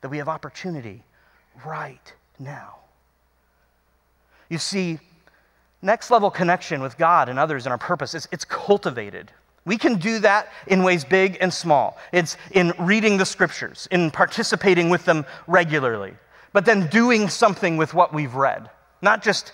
that 0.00 0.08
we 0.08 0.18
have 0.18 0.28
opportunity 0.28 1.02
right 1.64 2.12
now. 2.38 2.76
You 4.48 4.58
see, 4.58 4.98
next 5.80 6.10
level 6.10 6.30
connection 6.30 6.82
with 6.82 6.98
God 6.98 7.28
and 7.28 7.38
others 7.38 7.64
and 7.64 7.72
our 7.72 7.78
purpose 7.78 8.14
is 8.14 8.28
it's 8.32 8.44
cultivated. 8.44 9.30
We 9.64 9.78
can 9.78 9.96
do 9.96 10.18
that 10.18 10.48
in 10.66 10.82
ways 10.82 11.04
big 11.04 11.38
and 11.40 11.52
small. 11.52 11.96
It's 12.12 12.36
in 12.50 12.72
reading 12.78 13.16
the 13.16 13.24
scriptures, 13.24 13.88
in 13.90 14.10
participating 14.10 14.90
with 14.90 15.04
them 15.04 15.24
regularly, 15.46 16.14
but 16.52 16.64
then 16.64 16.88
doing 16.88 17.28
something 17.28 17.76
with 17.76 17.94
what 17.94 18.12
we've 18.12 18.34
read. 18.34 18.68
Not 19.00 19.22
just 19.22 19.52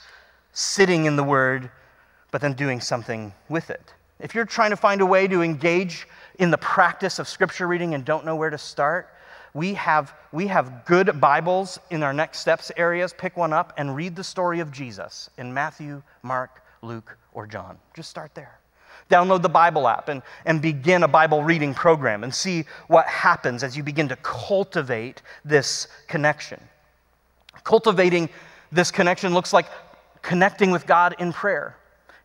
sitting 0.59 1.05
in 1.05 1.15
the 1.15 1.23
Word, 1.23 1.71
but 2.33 2.41
then 2.41 2.53
doing 2.53 2.81
something 2.81 3.33
with 3.49 3.71
it. 3.71 3.95
If 4.19 4.35
you're 4.35 4.45
trying 4.45 4.71
to 4.71 4.77
find 4.77 5.01
a 5.01 5.07
way 5.07 5.29
to 5.29 5.41
engage 5.41 6.09
in 6.41 6.51
the 6.51 6.59
practice 6.59 7.21
of 7.21 7.29
Scripture 7.29 7.69
reading 7.69 7.95
and 7.95 8.05
don't 8.05 8.25
know 8.25 8.35
where 8.35 8.51
to 8.51 8.59
start, 8.59 9.09
we 9.55 9.75
have, 9.75 10.13
we 10.33 10.49
have 10.49 10.85
good 10.85 11.21
Bibles 11.21 11.79
in 11.91 12.03
our 12.03 12.13
next 12.13 12.41
steps 12.41 12.73
areas. 12.77 13.15
Pick 13.17 13.37
one 13.37 13.53
up 13.53 13.73
and 13.77 13.95
read 13.95 14.17
the 14.17 14.25
story 14.25 14.59
of 14.59 14.73
Jesus 14.73 15.31
in 15.39 15.55
Matthew, 15.55 16.03
Mark, 16.25 16.61
Luke, 16.83 17.17
or 17.35 17.47
John. 17.47 17.79
Just 17.95 18.11
start 18.11 18.35
there. 18.35 18.59
Download 19.09 19.41
the 19.41 19.49
Bible 19.49 19.87
app 19.87 20.09
and, 20.09 20.23
and 20.45 20.61
begin 20.61 21.05
a 21.05 21.09
Bible 21.09 21.45
reading 21.45 21.73
program 21.73 22.25
and 22.25 22.35
see 22.35 22.65
what 22.89 23.07
happens 23.07 23.63
as 23.63 23.77
you 23.77 23.85
begin 23.85 24.09
to 24.09 24.17
cultivate 24.17 25.23
this 25.45 25.87
connection. 26.09 26.61
Cultivating 27.63 28.29
this 28.73 28.91
connection 28.91 29.33
looks 29.33 29.53
like 29.53 29.67
connecting 30.29 30.71
with 30.71 30.87
God 30.87 31.17
in 31.19 31.33
prayer. 31.33 31.75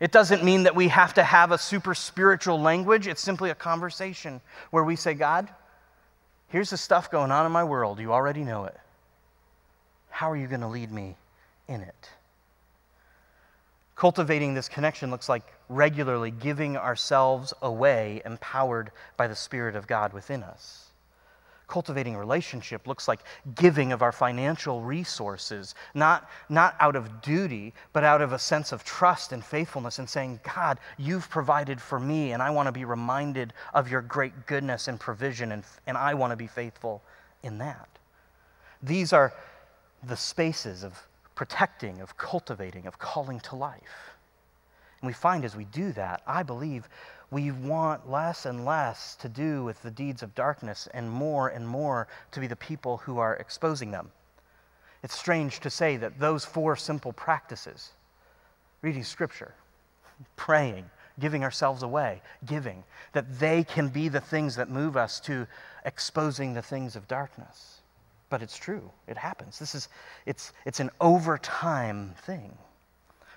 It 0.01 0.11
doesn't 0.11 0.43
mean 0.43 0.63
that 0.63 0.75
we 0.75 0.89
have 0.89 1.13
to 1.13 1.23
have 1.23 1.53
a 1.53 1.57
super 1.57 1.95
spiritual 1.95 2.59
language. 2.59 3.07
It's 3.07 3.21
simply 3.21 3.49
a 3.49 3.55
conversation 3.55 4.41
where 4.71 4.83
we 4.83 4.97
say, 4.97 5.13
God, 5.13 5.47
here's 6.49 6.69
the 6.69 6.75
stuff 6.75 7.09
going 7.09 7.31
on 7.31 7.45
in 7.45 7.53
my 7.53 7.63
world. 7.63 8.01
You 8.01 8.11
already 8.11 8.43
know 8.43 8.65
it. 8.65 8.77
How 10.09 10.29
are 10.29 10.35
you 10.35 10.47
going 10.47 10.59
to 10.59 10.67
lead 10.67 10.91
me 10.91 11.15
in 11.69 11.79
it? 11.79 12.09
Cultivating 13.95 14.53
this 14.53 14.67
connection 14.67 15.09
looks 15.09 15.29
like 15.29 15.53
regularly 15.69 16.29
giving 16.29 16.75
ourselves 16.75 17.53
away, 17.61 18.21
empowered 18.25 18.91
by 19.15 19.27
the 19.27 19.35
Spirit 19.35 19.77
of 19.77 19.87
God 19.87 20.11
within 20.11 20.43
us. 20.43 20.87
Cultivating 21.73 22.15
relationship 22.15 22.85
looks 22.85 23.07
like 23.07 23.21
giving 23.55 23.93
of 23.93 24.03
our 24.03 24.11
financial 24.11 24.81
resources, 24.81 25.73
not, 25.95 26.29
not 26.47 26.75
out 26.79 26.95
of 26.95 27.23
duty, 27.23 27.73
but 27.93 28.03
out 28.03 28.21
of 28.21 28.31
a 28.31 28.37
sense 28.37 28.71
of 28.71 28.83
trust 28.83 29.31
and 29.31 29.43
faithfulness, 29.43 29.97
and 29.97 30.07
saying, 30.07 30.39
God, 30.55 30.77
you've 30.99 31.27
provided 31.31 31.81
for 31.81 31.99
me, 31.99 32.33
and 32.33 32.43
I 32.43 32.51
want 32.51 32.67
to 32.67 32.71
be 32.71 32.85
reminded 32.85 33.53
of 33.73 33.89
your 33.89 34.03
great 34.03 34.45
goodness 34.45 34.87
and 34.87 34.99
provision, 34.99 35.51
and, 35.51 35.63
and 35.87 35.97
I 35.97 36.13
want 36.13 36.29
to 36.29 36.37
be 36.37 36.45
faithful 36.45 37.01
in 37.41 37.57
that. 37.57 37.89
These 38.83 39.11
are 39.11 39.33
the 40.03 40.15
spaces 40.15 40.83
of 40.83 40.93
protecting, 41.33 42.01
of 42.01 42.15
cultivating, 42.17 42.85
of 42.85 42.99
calling 42.99 43.39
to 43.39 43.55
life. 43.55 44.11
And 45.01 45.07
we 45.07 45.13
find 45.13 45.43
as 45.43 45.55
we 45.55 45.65
do 45.65 45.91
that, 45.93 46.21
I 46.27 46.43
believe 46.43 46.87
we 47.33 47.51
want 47.51 48.09
less 48.09 48.45
and 48.45 48.63
less 48.63 49.15
to 49.15 49.27
do 49.27 49.63
with 49.63 49.81
the 49.81 49.89
deeds 49.89 50.21
of 50.21 50.35
darkness 50.35 50.87
and 50.93 51.09
more 51.09 51.49
and 51.49 51.67
more 51.67 52.07
to 52.31 52.39
be 52.39 52.47
the 52.47 52.55
people 52.55 52.97
who 52.97 53.17
are 53.17 53.35
exposing 53.35 53.89
them. 53.89 54.11
It's 55.01 55.17
strange 55.17 55.59
to 55.61 55.69
say 55.69 55.97
that 55.97 56.19
those 56.19 56.45
four 56.45 56.75
simple 56.75 57.11
practices 57.11 57.91
reading 58.83 59.03
scripture, 59.03 59.53
praying, 60.35 60.89
giving 61.19 61.43
ourselves 61.43 61.83
away, 61.83 62.21
giving, 62.45 62.83
that 63.13 63.39
they 63.39 63.63
can 63.63 63.89
be 63.89 64.09
the 64.09 64.21
things 64.21 64.55
that 64.55 64.69
move 64.69 64.95
us 64.95 65.19
to 65.21 65.47
exposing 65.85 66.53
the 66.53 66.61
things 66.61 66.95
of 66.95 67.07
darkness. 67.07 67.81
But 68.29 68.41
it's 68.41 68.57
true, 68.57 68.91
it 69.07 69.17
happens. 69.17 69.57
This 69.57 69.73
is, 69.73 69.89
it's, 70.25 70.53
it's 70.65 70.79
an 70.79 70.89
overtime 71.01 72.13
thing. 72.23 72.55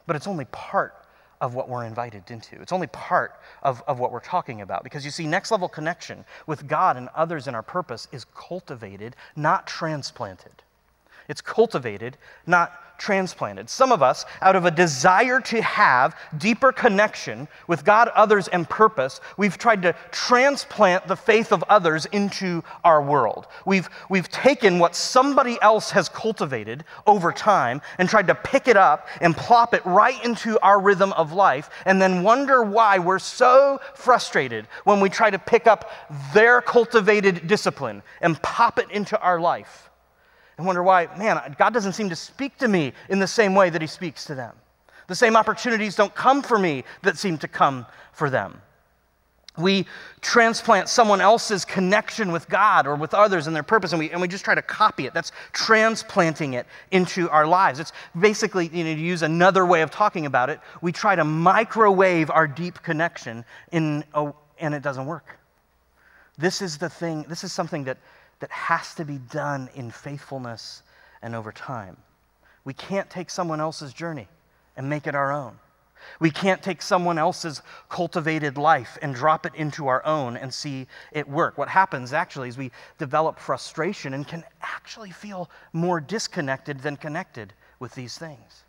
But 0.07 0.17
it's 0.17 0.27
only 0.27 0.47
part 0.47 1.06
of 1.41 1.55
what 1.55 1.69
we're 1.69 1.85
invited 1.85 2.31
into. 2.31 2.61
It's 2.61 2.73
only 2.73 2.87
part 2.89 3.41
of, 3.63 3.83
of 3.87 3.99
what 3.99 4.13
we're 4.13 4.21
talking 4.21 4.61
about. 4.61 4.85
Because 4.85 5.05
you 5.05 5.11
see, 5.11 5.27
next 5.27 5.51
level 5.51 5.69
connection 5.69 6.25
with 6.47 6.67
God 6.67 6.97
and 6.97 7.09
others 7.15 7.47
in 7.47 7.55
our 7.55 7.63
purpose 7.63 8.09
is 8.13 8.25
cultivated, 8.35 9.17
not 9.35 9.67
transplanted. 9.67 10.63
It's 11.29 11.41
cultivated, 11.41 12.17
not 12.47 12.99
transplanted. 12.99 13.69
Some 13.69 13.93
of 13.93 14.03
us, 14.03 14.25
out 14.41 14.57
of 14.57 14.65
a 14.65 14.71
desire 14.71 15.41
to 15.41 15.63
have 15.63 16.17
deeper 16.39 16.73
connection 16.73 17.49
with 17.67 17.85
God, 17.85 18.09
others, 18.15 18.49
and 18.49 18.69
purpose, 18.69 19.21
we've 19.37 19.59
tried 19.59 19.83
to 19.83 19.95
transplant 20.11 21.07
the 21.07 21.17
faith 21.17 21.53
of 21.53 21.63
others 21.69 22.07
into 22.07 22.63
our 22.85 23.03
world. 23.03 23.47
We've, 23.65 23.89
we've 24.09 24.29
taken 24.29 24.79
what 24.79 24.95
somebody 24.95 25.59
else 25.61 25.91
has 25.91 26.09
cultivated 26.09 26.85
over 27.07 27.33
time 27.33 27.83
and 27.99 28.09
tried 28.09 28.29
to 28.29 28.35
pick 28.35 28.69
it 28.69 28.77
up 28.77 29.09
and 29.21 29.37
plop 29.37 29.75
it 29.75 29.85
right 29.85 30.23
into 30.25 30.59
our 30.61 30.81
rhythm 30.81 31.13
of 31.15 31.33
life, 31.33 31.71
and 31.85 32.01
then 32.01 32.23
wonder 32.23 32.63
why 32.63 32.99
we're 32.99 33.19
so 33.19 33.81
frustrated 33.95 34.67
when 34.85 35.01
we 35.01 35.09
try 35.09 35.31
to 35.31 35.39
pick 35.39 35.67
up 35.67 35.91
their 36.33 36.61
cultivated 36.61 37.47
discipline 37.47 38.03
and 38.21 38.41
pop 38.43 38.79
it 38.79 38.91
into 38.91 39.21
our 39.21 39.41
life 39.41 39.91
and 40.59 40.67
wonder 40.67 40.83
why, 40.83 41.09
man, 41.19 41.55
God 41.59 41.75
doesn't 41.75 41.93
seem 41.93 42.09
to 42.09 42.17
speak 42.17 42.57
to 42.59 42.69
me 42.69 42.93
in 43.09 43.19
the 43.19 43.27
same 43.27 43.55
way 43.55 43.71
that 43.71 43.81
He 43.81 43.87
speaks 43.87 44.25
to 44.27 44.35
them. 44.35 44.55
The 45.07 45.15
same 45.15 45.37
opportunities 45.37 45.95
don't 45.95 46.15
come 46.15 46.43
for 46.43 46.59
me 46.59 46.85
that 47.03 47.19
seem 47.19 47.39
to 47.39 47.49
come 47.49 47.87
for 48.13 48.31
them. 48.31 48.61
We 49.59 49.87
transplant 50.21 50.89
someone 50.89 51.21
else's 51.21 51.65
connection 51.65 52.31
with 52.31 52.47
God 52.49 52.87
or 52.87 52.95
with 52.95 53.15
others 53.15 53.47
and 53.47 53.57
their 53.57 53.63
purpose, 53.63 53.93
and 53.93 53.99
we, 53.99 54.11
and 54.11 54.21
we 54.21 54.29
just 54.29 54.45
try 54.45 54.55
to 54.55 54.63
copy 54.63 55.07
it. 55.07 55.15
That's 55.15 55.33
transplanting 55.53 56.55
it 56.55 56.67
into 56.91 57.31
our 57.31 57.47
lives. 57.47 57.81
It's 57.81 57.93
basically, 58.19 58.69
you 58.69 58.85
know, 58.85 58.95
to 58.95 59.01
use 59.01 59.23
another 59.23 59.65
way 59.65 59.81
of 59.81 59.91
talking 59.91 60.27
about 60.27 60.51
it, 60.51 60.61
we 60.83 60.93
try 60.93 61.17
to 61.17 61.25
microwave 61.25 62.31
our 62.31 62.47
deep 62.47 62.83
connection, 62.83 63.45
in 63.73 64.05
a, 64.13 64.33
and 64.59 64.75
it 64.75 64.83
doesn't 64.83 65.07
work. 65.07 65.39
This 66.37 66.61
is 66.61 66.77
the 66.77 66.91
thing, 66.91 67.25
this 67.29 67.43
is 67.43 67.53
something 67.53 67.85
that 67.85 67.97
that 68.41 68.51
has 68.51 68.95
to 68.97 69.05
be 69.05 69.19
done 69.19 69.69
in 69.75 69.91
faithfulness 69.91 70.83
and 71.23 71.35
over 71.35 71.53
time. 71.53 71.97
We 72.65 72.75
can't 72.75 73.09
take 73.09 73.31
someone 73.31 73.61
else's 73.61 73.93
journey 73.93 74.29
and 74.77 74.89
make 74.91 75.07
it 75.07 75.15
our 75.15 75.33
own. 75.33 75.59
We 76.21 76.31
can't 76.31 76.63
take 76.63 76.83
someone 76.83 77.19
else's 77.19 77.63
cultivated 77.89 78.59
life 78.59 78.99
and 79.03 79.15
drop 79.15 79.47
it 79.47 79.55
into 79.55 79.89
our 79.89 80.05
own 80.05 80.37
and 80.37 80.53
see 80.53 80.87
it 81.13 81.29
work. 81.29 81.59
What 81.59 81.69
happens 81.69 82.13
actually 82.13 82.49
is 82.49 82.59
we 82.59 82.71
develop 82.99 83.39
frustration 83.39 84.15
and 84.15 84.27
can 84.27 84.45
actually 84.63 85.11
feel 85.11 85.51
more 85.73 86.01
disconnected 86.01 86.81
than 86.81 86.97
connected 86.97 87.53
with 87.79 87.95
these 87.95 88.19
things. 88.19 88.65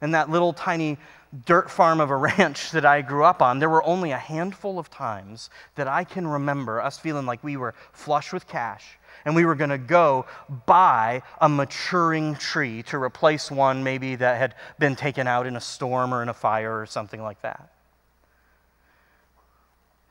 And 0.00 0.14
that 0.14 0.30
little 0.30 0.52
tiny 0.52 0.98
dirt 1.44 1.70
farm 1.70 2.00
of 2.00 2.10
a 2.10 2.16
ranch 2.38 2.70
that 2.72 2.84
I 2.84 3.02
grew 3.02 3.24
up 3.24 3.42
on, 3.42 3.58
there 3.58 3.70
were 3.70 3.84
only 3.84 4.12
a 4.12 4.18
handful 4.18 4.78
of 4.78 4.90
times 4.90 5.50
that 5.74 5.88
I 5.88 6.04
can 6.04 6.26
remember 6.26 6.80
us 6.80 6.98
feeling 6.98 7.26
like 7.26 7.42
we 7.42 7.56
were 7.56 7.74
flush 7.92 8.32
with 8.32 8.46
cash 8.46 8.98
and 9.24 9.36
we 9.36 9.44
were 9.44 9.54
going 9.54 9.70
to 9.70 9.78
go 9.78 10.26
buy 10.66 11.22
a 11.40 11.48
maturing 11.48 12.34
tree 12.34 12.82
to 12.84 12.98
replace 12.98 13.50
one 13.50 13.84
maybe 13.84 14.16
that 14.16 14.38
had 14.38 14.54
been 14.78 14.96
taken 14.96 15.26
out 15.26 15.46
in 15.46 15.56
a 15.56 15.60
storm 15.60 16.12
or 16.12 16.22
in 16.22 16.28
a 16.28 16.34
fire 16.34 16.80
or 16.80 16.86
something 16.86 17.22
like 17.22 17.40
that. 17.42 17.70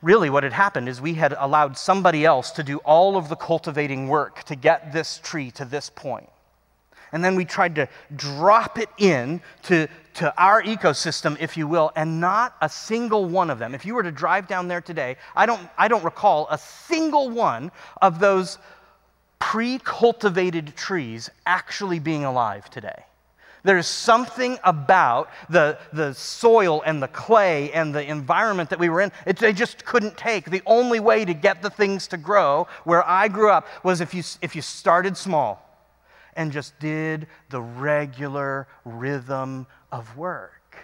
Really, 0.02 0.30
what 0.30 0.44
had 0.44 0.54
happened 0.54 0.90
is 0.90 1.00
we 1.00 1.14
had 1.14 1.36
allowed 1.38 1.78
somebody 1.78 2.26
else 2.26 2.52
to 2.52 2.64
do 2.64 2.78
all 2.80 3.18
of 3.18 3.30
the 3.30 3.36
cultivating 3.36 4.08
work 4.08 4.44
to 4.44 4.56
get 4.56 4.92
this 4.92 5.20
tree 5.24 5.52
to 5.52 5.66
this 5.66 5.92
point 5.92 6.30
and 7.12 7.24
then 7.24 7.36
we 7.36 7.46
tried 7.46 7.76
to 7.76 7.88
drop 8.16 8.80
it 8.80 8.90
in 8.98 9.42
to, 9.64 9.88
to 10.16 10.34
our 10.42 10.62
ecosystem, 10.64 11.38
if 11.40 11.58
you 11.58 11.68
will, 11.68 11.92
and 11.96 12.20
not 12.20 12.56
a 12.62 12.70
single 12.70 13.26
one 13.26 13.50
of 13.50 13.60
them. 13.60 13.76
If 13.76 13.86
you 13.86 13.96
were 13.96 14.04
to 14.04 14.12
drive 14.12 14.48
down 14.48 14.68
there 14.68 14.82
today, 14.82 15.18
I 15.36 15.46
don't, 15.46 15.62
I 15.78 15.88
don't 15.88 16.04
recall 16.04 16.48
a 16.50 16.58
single 16.58 17.30
one 17.30 17.72
of 18.02 18.20
those 18.20 18.58
pre 19.40 19.80
cultivated 19.80 20.76
trees 20.76 21.30
actually 21.46 22.00
being 22.00 22.24
alive 22.24 22.70
today. 22.70 23.06
There's 23.64 23.88
something 23.88 24.58
about 24.64 25.30
the, 25.50 25.78
the 25.94 26.14
soil 26.14 26.82
and 26.84 27.02
the 27.02 27.08
clay 27.08 27.72
and 27.72 27.94
the 27.94 28.04
environment 28.04 28.72
that 28.72 28.80
we 28.80 28.90
were 28.90 29.02
in, 29.02 29.12
it, 29.28 29.38
they 29.38 29.54
just 29.54 29.86
couldn't 29.86 30.18
take. 30.18 30.50
The 30.50 30.64
only 30.66 31.00
way 31.00 31.26
to 31.26 31.34
get 31.36 31.62
the 31.62 31.70
things 31.70 32.08
to 32.08 32.18
grow 32.18 32.68
where 32.86 33.08
I 33.08 33.28
grew 33.28 33.52
up 33.52 33.68
was 33.84 34.02
if 34.02 34.16
you, 34.16 34.24
if 34.42 34.56
you 34.56 34.64
started 34.64 35.16
small 35.16 35.71
and 36.36 36.52
just 36.52 36.78
did 36.80 37.28
the 37.50 37.62
regular 37.62 38.68
rhythm 38.86 39.68
of 39.92 40.18
work. 40.18 40.78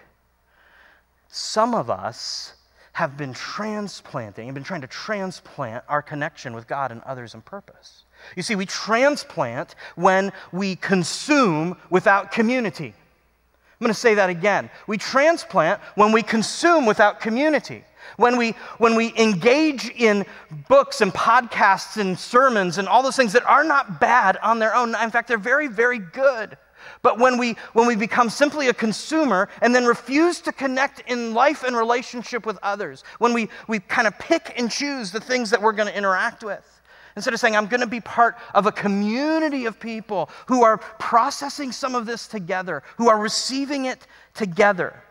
Some 1.30 1.74
of 1.74 1.90
us 1.90 2.54
have 2.94 3.16
been 3.16 3.34
transplanting 3.34 4.48
and 4.48 4.56
been 4.56 4.64
trying 4.64 4.82
to 4.82 4.88
transplant 4.88 5.84
our 5.88 6.02
connection 6.02 6.54
with 6.54 6.68
God 6.68 6.92
and 6.92 7.02
others 7.04 7.36
in 7.36 7.42
purpose. 7.42 8.04
You 8.36 8.42
see, 8.42 8.56
we 8.56 8.66
transplant 8.66 9.76
when 9.96 10.32
we 10.52 10.76
consume 10.76 11.78
without 11.92 12.32
community. 12.32 12.88
I'm 12.88 13.86
going 13.86 13.94
to 13.94 14.00
say 14.00 14.16
that 14.16 14.32
again. 14.32 14.72
We 14.88 14.98
transplant 14.98 15.80
when 15.94 16.12
we 16.12 16.24
consume 16.24 16.88
without 16.88 17.20
community. 17.20 17.84
When 18.16 18.38
we, 18.38 18.52
when 18.78 18.96
we 18.96 19.14
engage 19.18 19.90
in 19.90 20.26
books 20.70 21.02
and 21.02 21.14
podcasts 21.14 21.98
and 21.98 22.18
sermons 22.18 22.78
and 22.78 22.88
all 22.88 23.04
those 23.04 23.18
things 23.18 23.34
that 23.34 23.46
are 23.46 23.64
not 23.64 24.00
bad 24.00 24.38
on 24.38 24.60
their 24.60 24.74
own, 24.74 24.96
in 24.96 25.12
fact, 25.12 25.28
they're 25.28 25.38
very, 25.38 25.68
very 25.68 26.00
good. 26.00 26.58
But 27.02 27.20
when 27.20 27.38
we, 27.38 27.56
when 27.74 27.88
we 27.88 27.96
become 27.96 28.30
simply 28.30 28.70
a 28.70 28.74
consumer 28.74 29.50
and 29.62 29.76
then 29.76 29.86
refuse 29.86 30.40
to 30.42 30.52
connect 30.52 31.02
in 31.10 31.34
life 31.34 31.64
and 31.64 31.76
relationship 31.76 32.46
with 32.46 32.58
others, 32.64 33.04
when 33.20 33.34
we, 33.34 33.50
we 33.68 33.80
kind 33.80 34.08
of 34.08 34.18
pick 34.18 34.54
and 34.58 34.72
choose 34.72 35.12
the 35.12 35.20
things 35.20 35.50
that 35.50 35.62
we're 35.62 35.74
going 35.74 35.90
to 35.90 35.98
interact 35.98 36.44
with, 36.44 36.82
instead 37.16 37.34
of 37.34 37.40
saying, 37.40 37.56
I'm 37.56 37.68
going 37.68 37.82
to 37.82 37.88
be 37.88 38.00
part 38.00 38.38
of 38.54 38.68
a 38.68 38.72
community 38.72 39.66
of 39.66 39.80
people 39.80 40.30
who 40.46 40.64
are 40.64 40.78
processing 40.78 41.72
some 41.72 41.96
of 41.96 42.06
this 42.06 42.28
together, 42.28 42.84
who 42.98 43.10
are 43.10 43.20
receiving 43.20 43.86
it 43.86 44.08
together. 44.34 45.02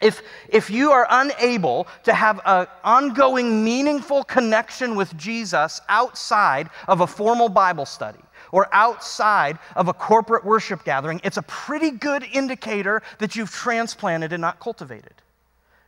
If, 0.00 0.22
if 0.48 0.70
you 0.70 0.92
are 0.92 1.06
unable 1.10 1.88
to 2.04 2.14
have 2.14 2.40
an 2.44 2.66
ongoing, 2.84 3.64
meaningful 3.64 4.24
connection 4.24 4.94
with 4.94 5.16
Jesus 5.16 5.80
outside 5.88 6.70
of 6.86 7.00
a 7.00 7.06
formal 7.06 7.48
Bible 7.48 7.86
study 7.86 8.20
or 8.52 8.68
outside 8.72 9.58
of 9.74 9.88
a 9.88 9.92
corporate 9.92 10.44
worship 10.44 10.84
gathering, 10.84 11.20
it's 11.24 11.36
a 11.36 11.42
pretty 11.42 11.90
good 11.90 12.24
indicator 12.32 13.02
that 13.18 13.34
you've 13.34 13.50
transplanted 13.50 14.32
and 14.32 14.40
not 14.40 14.60
cultivated. 14.60 15.14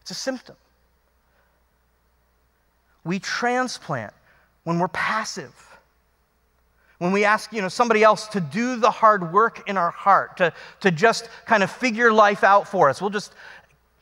It's 0.01 0.11
a 0.11 0.15
symptom. 0.15 0.57
We 3.05 3.19
transplant 3.19 4.13
when 4.65 4.79
we're 4.79 4.89
passive. 4.89 5.55
When 6.99 7.13
we 7.13 7.25
ask 7.25 7.51
you 7.53 7.63
know, 7.63 7.69
somebody 7.69 8.03
else 8.03 8.27
to 8.29 8.41
do 8.41 8.77
the 8.77 8.91
hard 8.91 9.33
work 9.33 9.67
in 9.69 9.79
our 9.79 9.91
heart, 9.91 10.37
to, 10.37 10.53
to 10.81 10.91
just 10.91 11.31
kind 11.47 11.63
of 11.63 11.71
figure 11.71 12.13
life 12.13 12.45
out 12.45 12.69
for 12.69 12.91
us, 12.91 13.01
we'll 13.01 13.09
just 13.09 13.33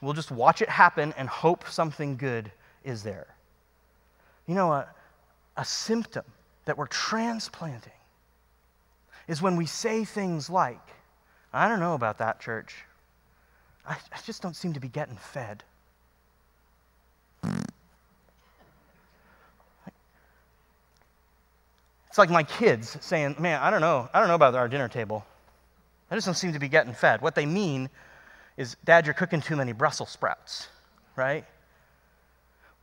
We'll 0.00 0.14
just 0.14 0.30
watch 0.30 0.62
it 0.62 0.68
happen 0.68 1.12
and 1.16 1.28
hope 1.28 1.68
something 1.68 2.16
good 2.16 2.50
is 2.84 3.02
there. 3.02 3.26
You 4.46 4.54
know, 4.54 4.72
a, 4.72 4.88
a 5.56 5.64
symptom 5.64 6.24
that 6.64 6.78
we're 6.78 6.86
transplanting 6.86 7.92
is 9.26 9.42
when 9.42 9.56
we 9.56 9.66
say 9.66 10.04
things 10.04 10.48
like, 10.48 10.80
I 11.52 11.68
don't 11.68 11.80
know 11.80 11.94
about 11.94 12.18
that, 12.18 12.40
church. 12.40 12.76
I, 13.86 13.94
I 13.94 14.18
just 14.24 14.40
don't 14.42 14.54
seem 14.54 14.72
to 14.74 14.80
be 14.80 14.88
getting 14.88 15.16
fed. 15.16 15.64
It's 22.08 22.18
like 22.18 22.30
my 22.30 22.42
kids 22.42 22.96
saying, 23.00 23.36
Man, 23.38 23.60
I 23.60 23.70
don't 23.70 23.80
know. 23.80 24.08
I 24.12 24.18
don't 24.18 24.28
know 24.28 24.34
about 24.34 24.54
our 24.54 24.68
dinner 24.68 24.88
table. 24.88 25.24
I 26.10 26.14
just 26.14 26.26
don't 26.26 26.34
seem 26.34 26.52
to 26.52 26.58
be 26.58 26.68
getting 26.68 26.92
fed. 26.92 27.20
What 27.20 27.34
they 27.34 27.46
mean 27.46 27.90
is, 28.58 28.76
Dad, 28.84 29.06
you're 29.06 29.14
cooking 29.14 29.40
too 29.40 29.56
many 29.56 29.72
Brussels 29.72 30.10
sprouts, 30.10 30.68
right? 31.16 31.44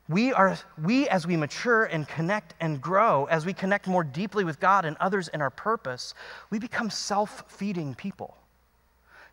We 0.07 0.31
are, 0.31 0.57
we 0.81 1.09
as 1.09 1.27
we 1.27 1.35
mature 1.35 1.83
and 1.83 2.07
connect 2.07 2.53
and 2.61 2.81
grow, 2.81 3.25
as 3.25 3.45
we 3.45 3.53
connect 3.53 3.85
more 3.85 4.03
deeply 4.03 4.45
with 4.45 4.59
God 4.59 4.85
and 4.85 4.95
others 4.99 5.27
in 5.27 5.41
our 5.41 5.49
purpose, 5.49 6.13
we 6.49 6.59
become 6.59 6.89
self 6.89 7.43
feeding 7.47 7.93
people. 7.93 8.37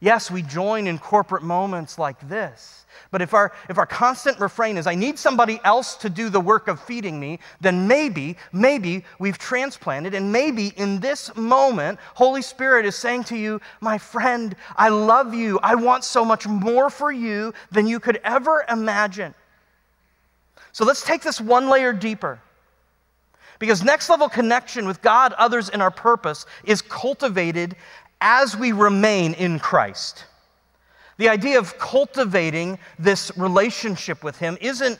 Yes, 0.02 0.32
we 0.32 0.42
join 0.42 0.88
in 0.88 0.98
corporate 0.98 1.44
moments 1.44 1.96
like 1.96 2.28
this. 2.28 2.86
But 3.12 3.22
if 3.22 3.34
our, 3.34 3.52
if 3.68 3.78
our 3.78 3.86
constant 3.86 4.40
refrain 4.40 4.76
is, 4.76 4.88
I 4.88 4.96
need 4.96 5.16
somebody 5.16 5.60
else 5.62 5.94
to 5.98 6.10
do 6.10 6.28
the 6.28 6.40
work 6.40 6.66
of 6.66 6.80
feeding 6.80 7.20
me, 7.20 7.38
then 7.60 7.86
maybe, 7.86 8.36
maybe 8.52 9.04
we've 9.20 9.38
transplanted, 9.38 10.12
and 10.12 10.32
maybe 10.32 10.72
in 10.76 10.98
this 10.98 11.32
moment, 11.36 12.00
Holy 12.14 12.42
Spirit 12.42 12.84
is 12.84 12.96
saying 12.96 13.22
to 13.24 13.36
you, 13.36 13.60
My 13.80 13.96
friend, 13.96 14.56
I 14.76 14.88
love 14.88 15.34
you. 15.34 15.60
I 15.62 15.76
want 15.76 16.02
so 16.02 16.24
much 16.24 16.48
more 16.48 16.90
for 16.90 17.12
you 17.12 17.54
than 17.70 17.86
you 17.86 18.00
could 18.00 18.20
ever 18.24 18.64
imagine. 18.68 19.36
So 20.72 20.84
let's 20.84 21.04
take 21.04 21.22
this 21.22 21.40
one 21.40 21.68
layer 21.68 21.92
deeper. 21.92 22.40
Because 23.60 23.84
next 23.84 24.10
level 24.10 24.28
connection 24.28 24.84
with 24.84 25.00
God, 25.00 25.32
others, 25.34 25.68
and 25.68 25.80
our 25.80 25.92
purpose 25.92 26.44
is 26.64 26.82
cultivated 26.82 27.76
as 28.22 28.56
we 28.56 28.72
remain 28.72 29.34
in 29.34 29.58
Christ. 29.58 30.24
The 31.18 31.28
idea 31.28 31.58
of 31.58 31.76
cultivating 31.78 32.78
this 32.98 33.30
relationship 33.36 34.24
with 34.24 34.38
Him 34.38 34.56
isn't 34.60 34.98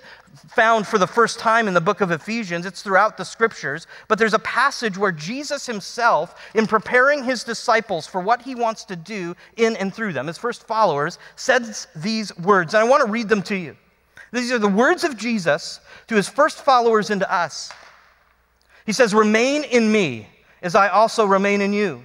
found 0.48 0.86
for 0.86 0.98
the 0.98 1.06
first 1.06 1.38
time 1.38 1.68
in 1.68 1.74
the 1.74 1.80
book 1.80 2.00
of 2.00 2.10
Ephesians, 2.10 2.66
it's 2.66 2.82
throughout 2.82 3.16
the 3.16 3.24
scriptures. 3.24 3.86
But 4.08 4.18
there's 4.18 4.34
a 4.34 4.38
passage 4.40 4.98
where 4.98 5.12
Jesus 5.12 5.64
Himself, 5.66 6.50
in 6.54 6.66
preparing 6.66 7.24
His 7.24 7.44
disciples 7.44 8.06
for 8.06 8.20
what 8.20 8.42
He 8.42 8.54
wants 8.54 8.84
to 8.86 8.96
do 8.96 9.34
in 9.56 9.76
and 9.76 9.94
through 9.94 10.12
them, 10.12 10.26
His 10.26 10.38
first 10.38 10.66
followers, 10.66 11.18
says 11.36 11.86
these 11.96 12.36
words. 12.38 12.74
And 12.74 12.84
I 12.84 12.88
want 12.88 13.04
to 13.04 13.10
read 13.10 13.28
them 13.28 13.42
to 13.44 13.56
you. 13.56 13.76
These 14.32 14.52
are 14.52 14.58
the 14.58 14.68
words 14.68 15.04
of 15.04 15.16
Jesus 15.16 15.80
to 16.08 16.14
His 16.14 16.28
first 16.28 16.64
followers 16.64 17.10
and 17.10 17.20
to 17.20 17.32
us. 17.32 17.72
He 18.84 18.92
says, 18.92 19.14
Remain 19.14 19.64
in 19.64 19.90
me 19.90 20.28
as 20.60 20.74
I 20.74 20.88
also 20.88 21.24
remain 21.24 21.60
in 21.60 21.72
you. 21.72 22.04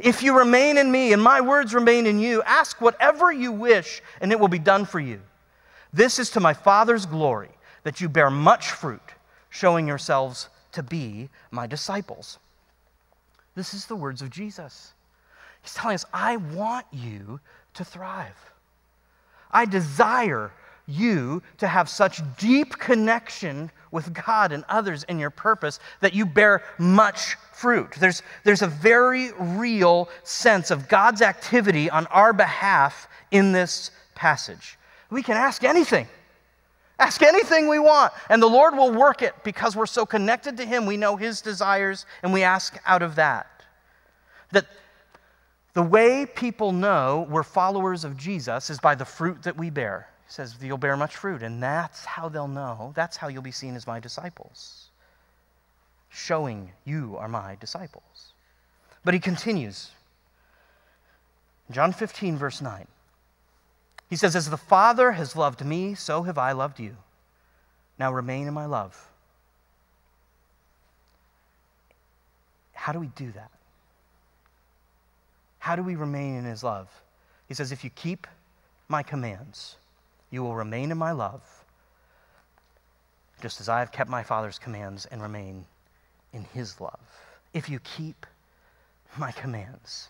If 0.00 0.22
you 0.22 0.36
remain 0.36 0.78
in 0.78 0.90
me 0.90 1.12
and 1.12 1.22
my 1.22 1.40
words 1.40 1.74
remain 1.74 2.06
in 2.06 2.18
you, 2.18 2.42
ask 2.42 2.80
whatever 2.80 3.30
you 3.32 3.52
wish, 3.52 4.02
and 4.20 4.32
it 4.32 4.40
will 4.40 4.48
be 4.48 4.58
done 4.58 4.84
for 4.84 5.00
you. 5.00 5.20
This 5.92 6.18
is 6.18 6.30
to 6.30 6.40
my 6.40 6.54
Father's 6.54 7.06
glory 7.06 7.50
that 7.82 8.00
you 8.00 8.08
bear 8.08 8.30
much 8.30 8.70
fruit, 8.70 9.02
showing 9.50 9.86
yourselves 9.86 10.48
to 10.72 10.82
be 10.82 11.28
my 11.50 11.66
disciples. 11.66 12.38
This 13.54 13.74
is 13.74 13.86
the 13.86 13.96
words 13.96 14.22
of 14.22 14.30
Jesus. 14.30 14.92
He's 15.62 15.74
telling 15.74 15.94
us, 15.94 16.04
I 16.14 16.36
want 16.36 16.86
you 16.92 17.40
to 17.74 17.84
thrive. 17.84 18.52
I 19.50 19.64
desire 19.64 20.52
you 20.90 21.42
to 21.58 21.68
have 21.68 21.88
such 21.88 22.20
deep 22.36 22.78
connection 22.78 23.70
with 23.90 24.12
God 24.12 24.52
and 24.52 24.64
others 24.68 25.04
in 25.04 25.18
your 25.18 25.30
purpose 25.30 25.80
that 26.00 26.14
you 26.14 26.26
bear 26.26 26.62
much 26.78 27.36
fruit. 27.52 27.92
There's, 27.98 28.22
there's 28.44 28.62
a 28.62 28.66
very 28.66 29.32
real 29.38 30.08
sense 30.22 30.70
of 30.70 30.88
God's 30.88 31.22
activity 31.22 31.90
on 31.90 32.06
our 32.06 32.32
behalf 32.32 33.08
in 33.30 33.52
this 33.52 33.90
passage. 34.14 34.78
We 35.10 35.22
can 35.22 35.36
ask 35.36 35.64
anything. 35.64 36.08
Ask 36.98 37.22
anything 37.22 37.68
we 37.68 37.78
want, 37.78 38.12
and 38.28 38.42
the 38.42 38.46
Lord 38.46 38.76
will 38.76 38.92
work 38.92 39.22
it 39.22 39.32
because 39.42 39.74
we're 39.74 39.86
so 39.86 40.04
connected 40.04 40.58
to 40.58 40.66
Him. 40.66 40.84
We 40.84 40.98
know 40.98 41.16
His 41.16 41.40
desires, 41.40 42.04
and 42.22 42.30
we 42.30 42.42
ask 42.42 42.78
out 42.84 43.00
of 43.00 43.14
that. 43.14 43.46
That 44.52 44.66
the 45.72 45.82
way 45.82 46.26
people 46.26 46.72
know 46.72 47.26
we're 47.30 47.42
followers 47.42 48.04
of 48.04 48.18
Jesus 48.18 48.68
is 48.68 48.78
by 48.80 48.94
the 48.94 49.06
fruit 49.06 49.44
that 49.44 49.56
we 49.56 49.70
bear. 49.70 50.09
He 50.30 50.34
says, 50.34 50.54
You'll 50.62 50.78
bear 50.78 50.96
much 50.96 51.16
fruit, 51.16 51.42
and 51.42 51.60
that's 51.60 52.04
how 52.04 52.28
they'll 52.28 52.46
know. 52.46 52.92
That's 52.94 53.16
how 53.16 53.26
you'll 53.26 53.42
be 53.42 53.50
seen 53.50 53.74
as 53.74 53.84
my 53.84 53.98
disciples. 53.98 54.90
Showing 56.08 56.70
you 56.84 57.16
are 57.18 57.26
my 57.26 57.56
disciples. 57.58 58.32
But 59.04 59.12
he 59.12 59.18
continues. 59.18 59.90
John 61.72 61.92
15, 61.92 62.38
verse 62.38 62.60
9. 62.60 62.86
He 64.08 64.14
says, 64.14 64.36
As 64.36 64.48
the 64.48 64.56
Father 64.56 65.10
has 65.10 65.34
loved 65.34 65.64
me, 65.64 65.96
so 65.96 66.22
have 66.22 66.38
I 66.38 66.52
loved 66.52 66.78
you. 66.78 66.96
Now 67.98 68.12
remain 68.12 68.46
in 68.46 68.54
my 68.54 68.66
love. 68.66 69.10
How 72.72 72.92
do 72.92 73.00
we 73.00 73.08
do 73.08 73.32
that? 73.32 73.50
How 75.58 75.74
do 75.74 75.82
we 75.82 75.96
remain 75.96 76.36
in 76.36 76.44
his 76.44 76.62
love? 76.62 76.88
He 77.48 77.54
says, 77.54 77.72
If 77.72 77.82
you 77.82 77.90
keep 77.90 78.28
my 78.88 79.02
commands, 79.02 79.74
you 80.30 80.42
will 80.42 80.54
remain 80.54 80.90
in 80.90 80.98
my 80.98 81.12
love, 81.12 81.42
just 83.42 83.60
as 83.60 83.68
I 83.68 83.80
have 83.80 83.92
kept 83.92 84.10
my 84.10 84.22
Father's 84.22 84.58
commands 84.58 85.06
and 85.06 85.22
remain 85.22 85.64
in 86.32 86.44
his 86.54 86.80
love. 86.80 87.00
If 87.52 87.68
you 87.68 87.80
keep 87.80 88.26
my 89.16 89.32
commands. 89.32 90.08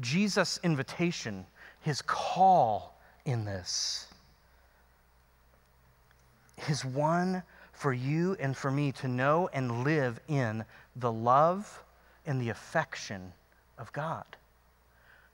Jesus' 0.00 0.58
invitation, 0.62 1.46
his 1.80 2.02
call 2.02 2.98
in 3.24 3.44
this, 3.44 4.06
is 6.68 6.84
one 6.84 7.42
for 7.72 7.92
you 7.92 8.36
and 8.40 8.56
for 8.56 8.70
me 8.70 8.92
to 8.92 9.08
know 9.08 9.48
and 9.52 9.84
live 9.84 10.20
in 10.28 10.64
the 10.96 11.12
love 11.12 11.82
and 12.26 12.40
the 12.40 12.48
affection 12.48 13.32
of 13.78 13.92
God. 13.92 14.24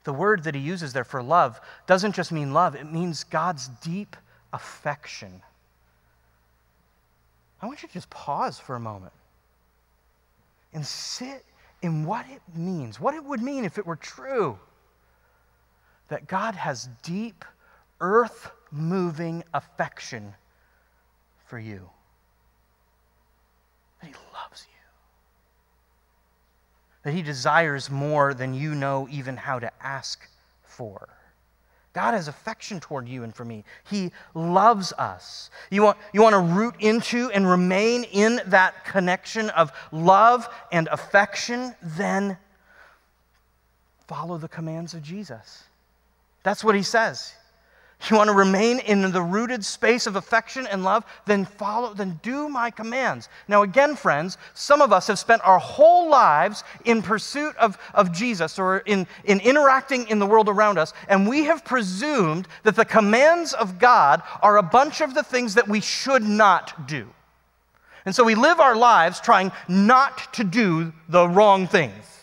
The 0.09 0.15
word 0.15 0.45
that 0.45 0.55
he 0.55 0.61
uses 0.63 0.95
there 0.95 1.05
for 1.05 1.23
love 1.23 1.61
doesn't 1.87 2.15
just 2.15 2.33
mean 2.33 2.55
love, 2.55 2.75
it 2.75 2.91
means 2.91 3.25
God's 3.25 3.69
deep 3.83 4.17
affection. 4.55 5.43
I 7.61 7.67
want 7.67 7.83
you 7.83 7.89
to 7.89 7.93
just 7.93 8.09
pause 8.09 8.59
for 8.59 8.75
a 8.75 8.81
moment 8.81 9.13
and 10.73 10.87
sit 10.87 11.45
in 11.83 12.07
what 12.07 12.25
it 12.31 12.41
means, 12.57 12.99
what 12.99 13.15
it 13.15 13.23
would 13.23 13.43
mean 13.43 13.67
if 13.67 13.77
it 13.77 13.85
were 13.85 13.97
true 13.97 14.59
that 16.09 16.27
God 16.27 16.55
has 16.55 16.89
deep, 17.03 17.45
earth 18.01 18.51
moving 18.71 19.45
affection 19.53 20.33
for 21.45 21.59
you, 21.59 21.87
that 24.01 24.07
He 24.07 24.15
loves 24.33 24.67
you 24.73 24.78
that 27.09 27.15
He 27.15 27.23
desires 27.23 27.89
more 27.89 28.35
than 28.35 28.53
you 28.53 28.75
know 28.75 29.09
even 29.11 29.35
how 29.35 29.59
to 29.59 29.73
ask 29.83 30.29
for. 30.63 31.09
God 31.95 32.13
has 32.13 32.29
affection 32.29 32.81
toward 32.81 33.09
you 33.09 33.23
and 33.23 33.35
for 33.35 33.47
me. 33.47 33.65
He 33.89 34.13
loves 34.35 34.93
us. 34.93 35.49
You 35.71 35.85
want, 35.85 35.97
you 36.13 36.21
want 36.21 36.35
to 36.35 36.41
root 36.41 36.75
into 36.81 37.31
and 37.31 37.49
remain 37.49 38.05
in 38.05 38.43
that 38.49 38.85
connection 38.85 39.49
of 39.49 39.73
love 39.91 40.51
and 40.71 40.87
affection? 40.89 41.75
Then 41.83 42.37
follow 44.07 44.37
the 44.37 44.49
commands 44.49 44.93
of 44.93 45.03
Jesus. 45.03 45.63
That's 46.43 46.63
what 46.63 46.75
he 46.75 46.83
says. 46.83 47.33
You 48.09 48.17
want 48.17 48.29
to 48.29 48.35
remain 48.35 48.79
in 48.79 49.11
the 49.11 49.21
rooted 49.21 49.65
space 49.65 50.07
of 50.07 50.15
affection 50.15 50.67
and 50.69 50.85
love? 50.85 51.05
Then 51.27 51.45
follow, 51.45 51.93
then 51.93 52.21
do 52.23 52.49
my 52.49 52.71
commands. 52.71 53.29
Now, 53.49 53.63
again, 53.63 53.97
friends, 53.97 54.39
some 54.55 54.81
of 54.81 54.93
us 54.93 55.09
have 55.09 55.19
spent 55.19 55.43
our 55.45 55.59
whole 55.59 56.09
lives 56.09 56.63
in 56.85 57.03
pursuit 57.03 57.57
of, 57.57 57.77
of 57.95 58.13
Jesus 58.13 58.59
or 58.59 58.79
in, 58.79 59.07
in 59.25 59.41
interacting 59.41 60.07
in 60.09 60.21
the 60.21 60.27
world 60.27 60.49
around 60.49 60.79
us, 60.79 60.95
and 61.09 61.29
we 61.29 61.45
have 61.45 61.65
presumed 61.65 62.47
that 62.63 62.77
the 62.77 62.85
commands 62.85 63.53
of 63.53 63.81
God 63.81 64.23
are 64.43 64.59
a 64.59 64.63
bunch 64.63 65.01
of 65.01 65.15
the 65.15 65.25
things 65.25 65.55
that 65.55 65.69
we 65.69 65.81
should 65.81 66.23
not 66.23 66.87
do. 66.87 67.09
And 68.07 68.15
so 68.15 68.23
we 68.23 68.37
live 68.37 68.61
our 68.61 68.77
lives 68.77 69.21
trying 69.21 69.51
not 69.67 70.33
to 70.35 70.45
do 70.45 70.93
the 71.09 71.29
wrong 71.29 71.67
things. 71.67 72.18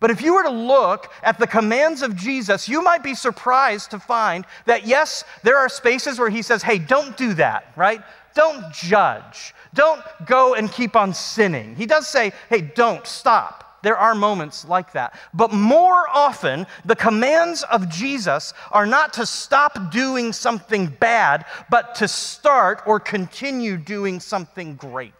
But 0.00 0.10
if 0.10 0.20
you 0.20 0.34
were 0.34 0.42
to 0.42 0.50
look 0.50 1.10
at 1.22 1.38
the 1.38 1.46
commands 1.46 2.02
of 2.02 2.16
Jesus, 2.16 2.68
you 2.68 2.82
might 2.82 3.02
be 3.02 3.14
surprised 3.14 3.90
to 3.92 3.98
find 3.98 4.44
that, 4.66 4.86
yes, 4.86 5.24
there 5.42 5.56
are 5.56 5.68
spaces 5.68 6.18
where 6.18 6.30
he 6.30 6.42
says, 6.42 6.62
hey, 6.62 6.78
don't 6.78 7.16
do 7.16 7.34
that, 7.34 7.72
right? 7.76 8.02
Don't 8.34 8.72
judge. 8.72 9.54
Don't 9.72 10.02
go 10.26 10.54
and 10.54 10.70
keep 10.70 10.96
on 10.96 11.14
sinning. 11.14 11.76
He 11.76 11.86
does 11.86 12.06
say, 12.06 12.32
hey, 12.48 12.60
don't 12.60 13.06
stop. 13.06 13.78
There 13.82 13.98
are 13.98 14.14
moments 14.14 14.64
like 14.64 14.92
that. 14.92 15.14
But 15.34 15.52
more 15.52 16.08
often, 16.08 16.66
the 16.86 16.96
commands 16.96 17.62
of 17.64 17.88
Jesus 17.90 18.54
are 18.72 18.86
not 18.86 19.12
to 19.14 19.26
stop 19.26 19.92
doing 19.92 20.32
something 20.32 20.86
bad, 20.86 21.44
but 21.70 21.94
to 21.96 22.08
start 22.08 22.82
or 22.86 22.98
continue 22.98 23.76
doing 23.76 24.20
something 24.20 24.76
great. 24.76 25.12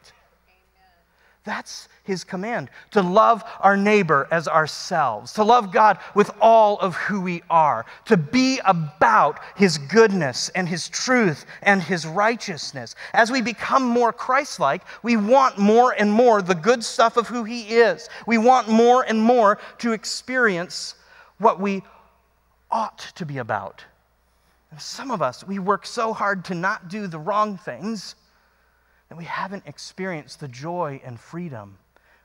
That's 1.44 1.88
his 2.04 2.24
command 2.24 2.70
to 2.92 3.02
love 3.02 3.44
our 3.60 3.76
neighbor 3.76 4.26
as 4.30 4.48
ourselves, 4.48 5.34
to 5.34 5.44
love 5.44 5.72
God 5.72 5.98
with 6.14 6.30
all 6.40 6.78
of 6.78 6.94
who 6.96 7.20
we 7.20 7.42
are, 7.50 7.84
to 8.06 8.16
be 8.16 8.60
about 8.64 9.40
his 9.54 9.76
goodness 9.76 10.48
and 10.50 10.66
his 10.66 10.88
truth 10.88 11.44
and 11.62 11.82
his 11.82 12.06
righteousness. 12.06 12.94
As 13.12 13.30
we 13.30 13.42
become 13.42 13.82
more 13.82 14.12
Christ 14.12 14.58
like, 14.58 14.82
we 15.02 15.18
want 15.18 15.58
more 15.58 15.92
and 15.92 16.10
more 16.10 16.40
the 16.40 16.54
good 16.54 16.82
stuff 16.82 17.18
of 17.18 17.28
who 17.28 17.44
he 17.44 17.74
is. 17.74 18.08
We 18.26 18.38
want 18.38 18.68
more 18.68 19.02
and 19.02 19.20
more 19.20 19.58
to 19.78 19.92
experience 19.92 20.94
what 21.38 21.60
we 21.60 21.82
ought 22.70 22.98
to 23.16 23.26
be 23.26 23.38
about. 23.38 23.84
And 24.70 24.80
some 24.80 25.10
of 25.10 25.20
us, 25.20 25.46
we 25.46 25.58
work 25.58 25.84
so 25.84 26.14
hard 26.14 26.44
to 26.46 26.54
not 26.54 26.88
do 26.88 27.06
the 27.06 27.18
wrong 27.18 27.58
things 27.58 28.14
that 29.08 29.18
we 29.18 29.24
haven't 29.24 29.64
experienced 29.66 30.40
the 30.40 30.48
joy 30.48 31.00
and 31.04 31.18
freedom, 31.18 31.78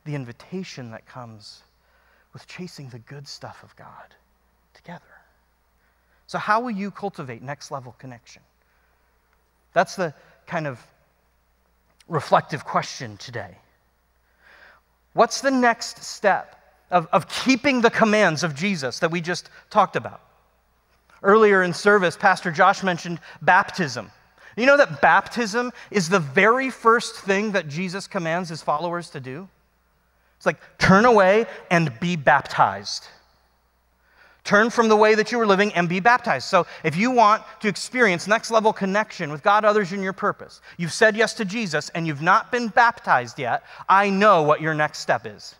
the 0.05 0.15
invitation 0.15 0.91
that 0.91 1.05
comes 1.05 1.63
with 2.33 2.47
chasing 2.47 2.89
the 2.89 2.99
good 2.99 3.27
stuff 3.27 3.63
of 3.63 3.75
God 3.75 4.15
together. 4.73 5.03
So, 6.27 6.37
how 6.37 6.59
will 6.59 6.71
you 6.71 6.91
cultivate 6.91 7.41
next 7.41 7.71
level 7.71 7.95
connection? 7.97 8.43
That's 9.73 9.95
the 9.95 10.13
kind 10.45 10.67
of 10.67 10.85
reflective 12.07 12.65
question 12.65 13.17
today. 13.17 13.57
What's 15.13 15.41
the 15.41 15.51
next 15.51 16.03
step 16.03 16.55
of, 16.91 17.07
of 17.11 17.27
keeping 17.29 17.81
the 17.81 17.89
commands 17.89 18.43
of 18.43 18.55
Jesus 18.55 18.99
that 18.99 19.11
we 19.11 19.21
just 19.21 19.49
talked 19.69 19.95
about? 19.95 20.21
Earlier 21.21 21.63
in 21.63 21.73
service, 21.73 22.15
Pastor 22.15 22.51
Josh 22.51 22.83
mentioned 22.83 23.19
baptism. 23.41 24.11
You 24.59 24.65
know 24.65 24.75
that 24.75 24.99
baptism 24.99 25.71
is 25.89 26.09
the 26.09 26.19
very 26.19 26.69
first 26.69 27.15
thing 27.15 27.53
that 27.53 27.69
Jesus 27.69 28.07
commands 28.07 28.49
his 28.49 28.61
followers 28.61 29.09
to 29.11 29.21
do? 29.21 29.47
It's 30.35 30.45
like, 30.45 30.59
turn 30.77 31.05
away 31.05 31.45
and 31.71 31.97
be 32.01 32.17
baptized. 32.17 33.07
Turn 34.43 34.69
from 34.69 34.89
the 34.89 34.97
way 34.97 35.15
that 35.15 35.31
you 35.31 35.37
were 35.37 35.45
living 35.45 35.73
and 35.75 35.87
be 35.87 36.01
baptized. 36.01 36.47
So, 36.47 36.67
if 36.83 36.97
you 36.97 37.11
want 37.11 37.43
to 37.61 37.69
experience 37.69 38.27
next 38.27 38.51
level 38.51 38.73
connection 38.73 39.31
with 39.31 39.43
God, 39.43 39.63
others, 39.63 39.93
and 39.93 40.03
your 40.03 40.13
purpose, 40.13 40.59
you've 40.77 40.93
said 40.93 41.15
yes 41.15 41.35
to 41.35 41.45
Jesus 41.45 41.89
and 41.89 42.05
you've 42.05 42.21
not 42.21 42.51
been 42.51 42.67
baptized 42.67 43.39
yet, 43.39 43.63
I 43.87 44.09
know 44.09 44.43
what 44.43 44.59
your 44.59 44.73
next 44.73 44.99
step 44.99 45.25
is. 45.25 45.55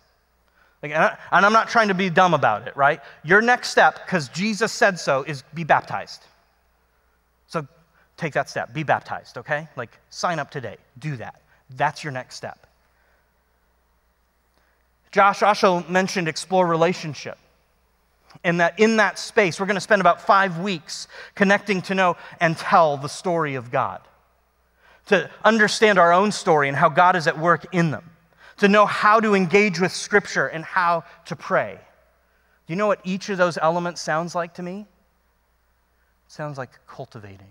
Like, 0.83 0.91
and 0.91 1.15
I'm 1.31 1.53
not 1.53 1.69
trying 1.69 1.89
to 1.89 1.93
be 1.93 2.09
dumb 2.09 2.33
about 2.33 2.67
it, 2.67 2.75
right? 2.75 2.99
Your 3.23 3.41
next 3.41 3.69
step, 3.69 4.05
because 4.05 4.27
Jesus 4.29 4.71
said 4.71 4.99
so, 4.99 5.23
is 5.23 5.43
be 5.53 5.63
baptized. 5.63 6.23
Take 8.19 8.33
that 8.33 8.49
step. 8.49 8.73
Be 8.73 8.83
baptized, 8.83 9.37
okay? 9.37 9.69
Like, 9.77 9.97
sign 10.09 10.39
up 10.39 10.51
today. 10.51 10.75
Do 10.99 11.15
that. 11.15 11.39
That's 11.77 12.03
your 12.03 12.11
next 12.11 12.35
step. 12.35 12.67
Josh 15.13 15.41
also 15.41 15.85
mentioned 15.87 16.27
explore 16.27 16.67
relationship. 16.67 17.37
And 18.43 18.59
that 18.59 18.77
in 18.77 18.97
that 18.97 19.17
space, 19.17 19.57
we're 19.57 19.67
going 19.67 19.75
to 19.75 19.81
spend 19.81 20.01
about 20.01 20.19
five 20.21 20.59
weeks 20.59 21.07
connecting 21.33 21.81
to 21.83 21.95
know 21.95 22.17
and 22.41 22.57
tell 22.57 22.97
the 22.97 23.07
story 23.07 23.55
of 23.55 23.71
God, 23.71 24.01
to 25.05 25.29
understand 25.45 25.97
our 25.97 26.11
own 26.11 26.33
story 26.33 26.67
and 26.67 26.75
how 26.75 26.89
God 26.89 27.15
is 27.15 27.25
at 27.25 27.39
work 27.39 27.73
in 27.73 27.89
them, 27.89 28.11
to 28.57 28.67
know 28.67 28.85
how 28.85 29.21
to 29.21 29.33
engage 29.33 29.79
with 29.79 29.93
Scripture 29.93 30.47
and 30.47 30.65
how 30.65 31.05
to 31.27 31.37
pray. 31.37 31.79
Do 32.67 32.73
you 32.73 32.75
know 32.75 32.87
what 32.87 32.99
each 33.05 33.29
of 33.29 33.37
those 33.37 33.57
elements 33.57 34.01
sounds 34.01 34.35
like 34.35 34.55
to 34.55 34.61
me? 34.61 34.81
It 34.81 36.31
sounds 36.31 36.57
like 36.57 36.71
cultivating. 36.85 37.47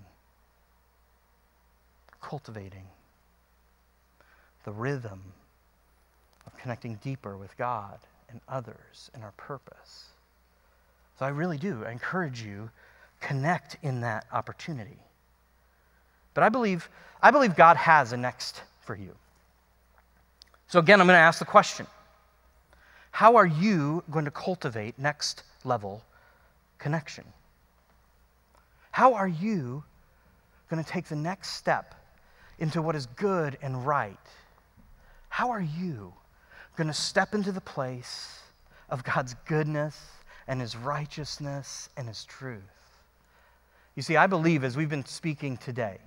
Cultivating 2.29 2.85
the 4.67 4.73
rhythm 4.73 5.23
of 6.47 6.55
connecting 6.59 6.97
deeper 6.97 7.39
with 7.39 7.57
God 7.57 7.99
and 8.29 8.39
others 8.47 9.11
and 9.15 9.23
our 9.23 9.33
purpose. 9.39 10.05
So 11.19 11.25
I 11.25 11.31
really 11.31 11.57
do. 11.57 11.87
I 11.87 11.91
encourage 11.91 12.43
you 12.43 12.69
connect 13.23 13.79
in 13.83 14.03
that 14.03 14.27
opportunity. 14.31 14.99
But 16.35 16.45
I 16.45 16.51
believe 16.51 16.91
I 17.23 17.31
believe 17.31 17.57
God 17.57 17.79
has 17.79 18.13
a 18.13 18.17
next 18.19 18.61
for 18.83 18.95
you. 18.95 19.15
So 20.67 20.81
again, 20.81 21.01
I'm 21.01 21.07
going 21.07 21.17
to 21.17 21.21
ask 21.21 21.39
the 21.39 21.47
question. 21.47 21.87
How 23.11 23.37
are 23.37 23.47
you 23.47 24.05
going 24.11 24.27
to 24.27 24.31
cultivate 24.31 24.99
next 24.99 25.45
level 25.65 26.05
connection? 26.79 27.25
How 28.91 29.15
are 29.15 29.29
you 29.29 29.83
going 30.69 30.85
to 30.85 30.91
take 30.91 31.07
the 31.07 31.17
next 31.17 31.53
step 31.53 31.95
into 32.59 32.83
what 32.83 32.97
is 32.97 33.07
good 33.07 33.59
and 33.63 33.87
right? 33.87 34.17
How 35.29 35.51
are 35.51 35.61
you 35.61 36.13
going 36.77 36.89
to 36.89 36.95
step 36.95 37.35
into 37.35 37.53
the 37.53 37.61
place 37.61 38.41
of 38.89 39.05
God's 39.05 39.35
goodness 39.47 39.99
and 40.47 40.61
His 40.61 40.77
righteousness 40.77 41.89
and 41.97 42.09
His 42.09 42.25
truth? 42.25 42.63
You 43.95 44.03
see, 44.03 44.17
I 44.17 44.27
believe 44.27 44.65
as 44.65 44.77
we've 44.77 44.89
been 44.89 45.05
speaking 45.05 45.57
today, 45.57 45.99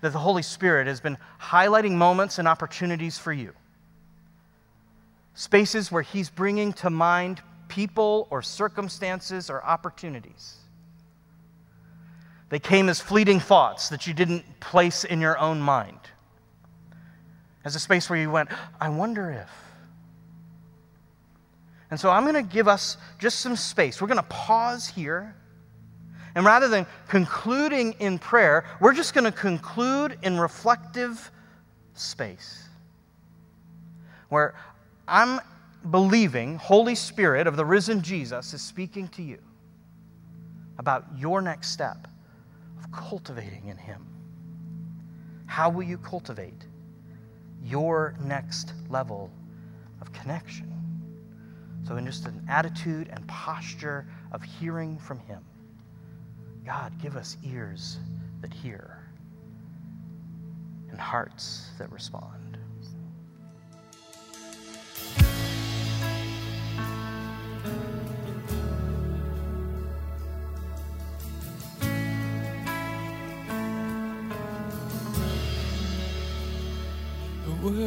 that 0.00 0.12
the 0.12 0.18
Holy 0.18 0.42
Spirit 0.42 0.86
has 0.86 1.00
been 1.00 1.18
highlighting 1.40 1.92
moments 1.92 2.38
and 2.38 2.46
opportunities 2.46 3.18
for 3.18 3.32
you. 3.32 3.52
Spaces 5.34 5.90
where 5.92 6.02
He's 6.02 6.30
bringing 6.30 6.72
to 6.74 6.90
mind 6.90 7.40
people 7.68 8.28
or 8.30 8.42
circumstances 8.42 9.50
or 9.50 9.64
opportunities. 9.64 10.56
They 12.48 12.58
came 12.58 12.88
as 12.88 13.00
fleeting 13.00 13.40
thoughts 13.40 13.88
that 13.88 14.06
you 14.06 14.14
didn't 14.14 14.60
place 14.60 15.04
in 15.04 15.20
your 15.20 15.38
own 15.38 15.60
mind. 15.60 15.98
As 17.64 17.74
a 17.74 17.80
space 17.80 18.08
where 18.08 18.18
you 18.18 18.30
went, 18.30 18.48
I 18.80 18.88
wonder 18.88 19.30
if. 19.30 19.50
And 21.90 21.98
so 21.98 22.10
I'm 22.10 22.22
going 22.22 22.34
to 22.34 22.42
give 22.42 22.68
us 22.68 22.96
just 23.18 23.40
some 23.40 23.56
space. 23.56 24.00
We're 24.00 24.08
going 24.08 24.18
to 24.18 24.22
pause 24.24 24.86
here. 24.86 25.34
And 26.34 26.44
rather 26.44 26.68
than 26.68 26.86
concluding 27.08 27.94
in 27.94 28.18
prayer, 28.18 28.64
we're 28.80 28.92
just 28.92 29.14
going 29.14 29.24
to 29.24 29.32
conclude 29.32 30.18
in 30.22 30.38
reflective 30.38 31.30
space 31.94 32.62
where 34.28 34.54
I'm 35.08 35.40
believing 35.90 36.58
Holy 36.58 36.94
Spirit 36.94 37.46
of 37.46 37.56
the 37.56 37.64
risen 37.64 38.02
Jesus 38.02 38.52
is 38.52 38.60
speaking 38.60 39.08
to 39.08 39.22
you 39.22 39.38
about 40.78 41.04
your 41.16 41.40
next 41.40 41.70
step 41.70 42.08
cultivating 42.92 43.68
in 43.68 43.76
Him. 43.76 44.06
How 45.46 45.70
will 45.70 45.82
you 45.82 45.98
cultivate 45.98 46.66
your 47.62 48.14
next 48.20 48.72
level 48.88 49.30
of 50.00 50.12
connection? 50.12 50.72
So, 51.86 51.96
in 51.96 52.06
just 52.06 52.26
an 52.26 52.44
attitude 52.48 53.08
and 53.12 53.26
posture 53.28 54.06
of 54.32 54.42
hearing 54.42 54.98
from 54.98 55.20
Him, 55.20 55.44
God, 56.64 57.00
give 57.00 57.16
us 57.16 57.36
ears 57.44 57.98
that 58.40 58.52
hear 58.52 58.98
and 60.90 60.98
hearts 60.98 61.70
that 61.78 61.90
respond. 61.92 62.45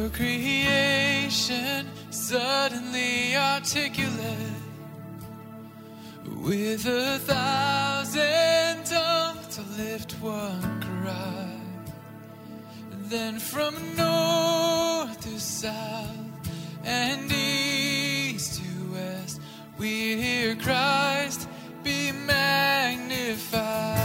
Were 0.00 0.08
creation 0.08 1.86
suddenly 2.08 3.36
articulate 3.36 4.38
with 6.42 6.86
a 6.86 7.18
thousand 7.18 8.86
tongues 8.86 9.56
to 9.56 9.62
lift 9.76 10.12
one 10.22 10.80
cry? 10.80 11.54
Then 13.10 13.38
from 13.38 13.74
north 13.94 15.20
to 15.20 15.38
south 15.38 16.16
and 16.82 17.30
east 17.30 18.62
to 18.62 18.92
west, 18.94 19.42
we 19.76 20.16
hear 20.16 20.56
Christ 20.56 21.46
be 21.84 22.10
magnified. 22.12 23.99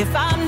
If 0.00 0.16
I'm 0.16 0.39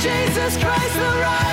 Jesus 0.00 0.56
Christ 0.56 0.94
the 0.94 1.20
righteous, 1.20 1.49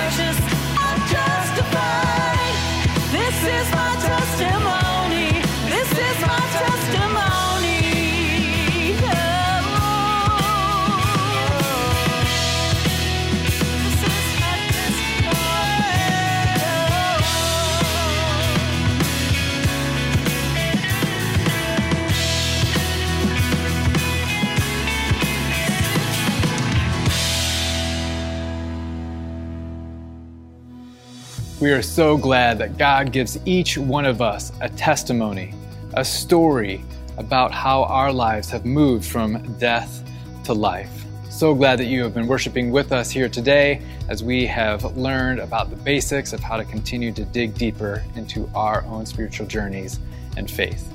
We 31.60 31.72
are 31.72 31.82
so 31.82 32.16
glad 32.16 32.58
that 32.58 32.78
God 32.78 33.10
gives 33.10 33.36
each 33.44 33.76
one 33.76 34.04
of 34.04 34.22
us 34.22 34.52
a 34.60 34.68
testimony, 34.68 35.54
a 35.94 36.04
story 36.04 36.84
about 37.16 37.50
how 37.50 37.82
our 37.82 38.12
lives 38.12 38.48
have 38.50 38.64
moved 38.64 39.04
from 39.04 39.42
death 39.58 40.08
to 40.44 40.52
life. 40.52 41.04
So 41.30 41.56
glad 41.56 41.80
that 41.80 41.86
you 41.86 42.04
have 42.04 42.14
been 42.14 42.28
worshiping 42.28 42.70
with 42.70 42.92
us 42.92 43.10
here 43.10 43.28
today 43.28 43.82
as 44.08 44.22
we 44.22 44.46
have 44.46 44.96
learned 44.96 45.40
about 45.40 45.70
the 45.70 45.74
basics 45.74 46.32
of 46.32 46.38
how 46.38 46.58
to 46.58 46.64
continue 46.64 47.10
to 47.10 47.24
dig 47.24 47.54
deeper 47.54 48.04
into 48.14 48.48
our 48.54 48.84
own 48.84 49.04
spiritual 49.04 49.48
journeys 49.48 49.98
and 50.36 50.48
faith. 50.48 50.92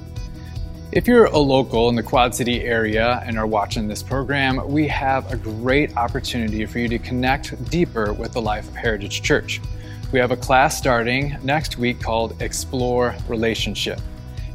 If 0.94 1.10
you're 1.10 1.26
a 1.26 1.38
local 1.38 1.90
in 1.90 1.96
the 1.96 2.04
Quad 2.04 2.34
City 2.34 2.62
area 2.62 3.22
and 3.26 3.38
are 3.38 3.48
watching 3.48 3.90
this 3.90 4.02
program, 4.02 4.66
we 4.72 4.88
have 4.88 5.30
a 5.30 5.36
great 5.36 5.98
opportunity 5.98 6.66
for 6.66 6.80
you 6.80 6.88
to 6.88 7.00
connect 7.00 7.70
deeper 7.70 8.14
with 8.14 8.32
the 8.32 8.42
life 8.42 8.66
of 8.70 8.78
Heritage 8.78 9.24
Church. 9.24 9.60
We 10.14 10.20
have 10.20 10.30
a 10.30 10.38
class 10.38 10.78
starting 10.78 11.36
next 11.42 11.80
week 11.80 12.00
called 12.00 12.40
Explore 12.40 13.16
Relationship. 13.28 14.00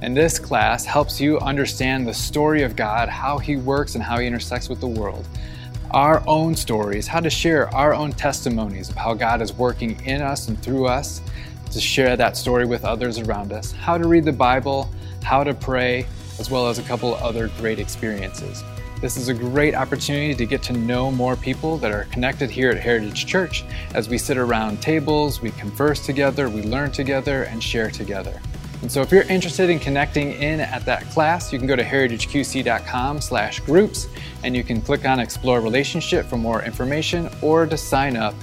And 0.03 0.17
this 0.17 0.39
class 0.39 0.85
helps 0.85 1.21
you 1.21 1.37
understand 1.41 2.07
the 2.07 2.15
story 2.15 2.63
of 2.63 2.77
God, 2.77 3.09
how 3.09 3.39
He 3.39 3.57
works, 3.57 3.97
and 3.97 4.05
how 4.05 4.21
He 4.21 4.29
intersects 4.29 4.69
with 4.69 4.79
the 4.79 4.87
world. 4.87 5.27
Our 5.91 6.23
own 6.29 6.55
stories, 6.55 7.09
how 7.09 7.19
to 7.19 7.29
share 7.29 7.75
our 7.75 7.93
own 7.93 8.13
testimonies 8.13 8.89
of 8.89 8.95
how 8.95 9.15
God 9.15 9.43
is 9.43 9.53
working 9.53 10.01
in 10.07 10.23
us 10.23 10.47
and 10.47 10.57
through 10.63 10.87
us, 10.87 11.21
to 11.73 11.81
share 11.81 12.17
that 12.17 12.37
story 12.37 12.65
with 12.65 12.85
others 12.85 13.19
around 13.19 13.53
us, 13.53 13.73
how 13.73 13.99
to 13.99 14.07
read 14.07 14.25
the 14.25 14.33
Bible, 14.33 14.89
how 15.25 15.43
to 15.43 15.55
pray, 15.55 16.07
as 16.39 16.53
well 16.53 16.69
as 16.69 16.79
a 16.79 16.85
couple 16.85 17.17
other 17.17 17.49
great 17.59 17.81
experiences. 17.81 18.63
This 19.01 19.17
is 19.17 19.29
a 19.29 19.35
great 19.35 19.77
opportunity 19.77 20.35
to 20.35 20.45
get 20.45 20.61
to 20.65 20.73
know 20.73 21.13
more 21.13 21.37
people 21.37 21.79
that 21.79 21.93
are 21.93 22.05
connected 22.11 22.51
here 22.51 22.71
at 22.71 22.81
Heritage 22.81 23.27
Church 23.27 23.65
as 23.95 24.09
we 24.09 24.19
sit 24.19 24.37
around 24.37 24.83
tables, 24.83 25.41
we 25.41 25.53
converse 25.53 26.05
together, 26.05 26.49
we 26.49 26.65
learn 26.65 26.91
together, 26.91 27.45
and 27.45 27.63
share 27.63 27.93
together. 27.93 28.41
And 28.83 28.91
so 28.91 29.01
if 29.01 29.13
you're 29.13 29.23
interested 29.23 29.71
in 29.71 29.79
connecting 29.79 30.33
in 30.33 30.59
at 30.59 30.85
that 30.87 31.05
class, 31.11 31.53
you 31.53 31.61
can 31.61 31.69
go 31.69 31.77
to 31.77 31.85
heritageqc.com 31.85 33.21
slash 33.21 33.61
groups 33.61 34.09
and 34.43 34.57
you 34.57 34.65
can 34.65 34.83
click 34.83 35.05
on 35.05 35.21
Explore 35.21 35.61
Relationship 35.61 36.27
for 36.27 36.37
more 36.37 36.65
information 36.65 37.31
or 37.41 37.67
to 37.67 37.77
sign 37.77 38.17
up 38.17 38.35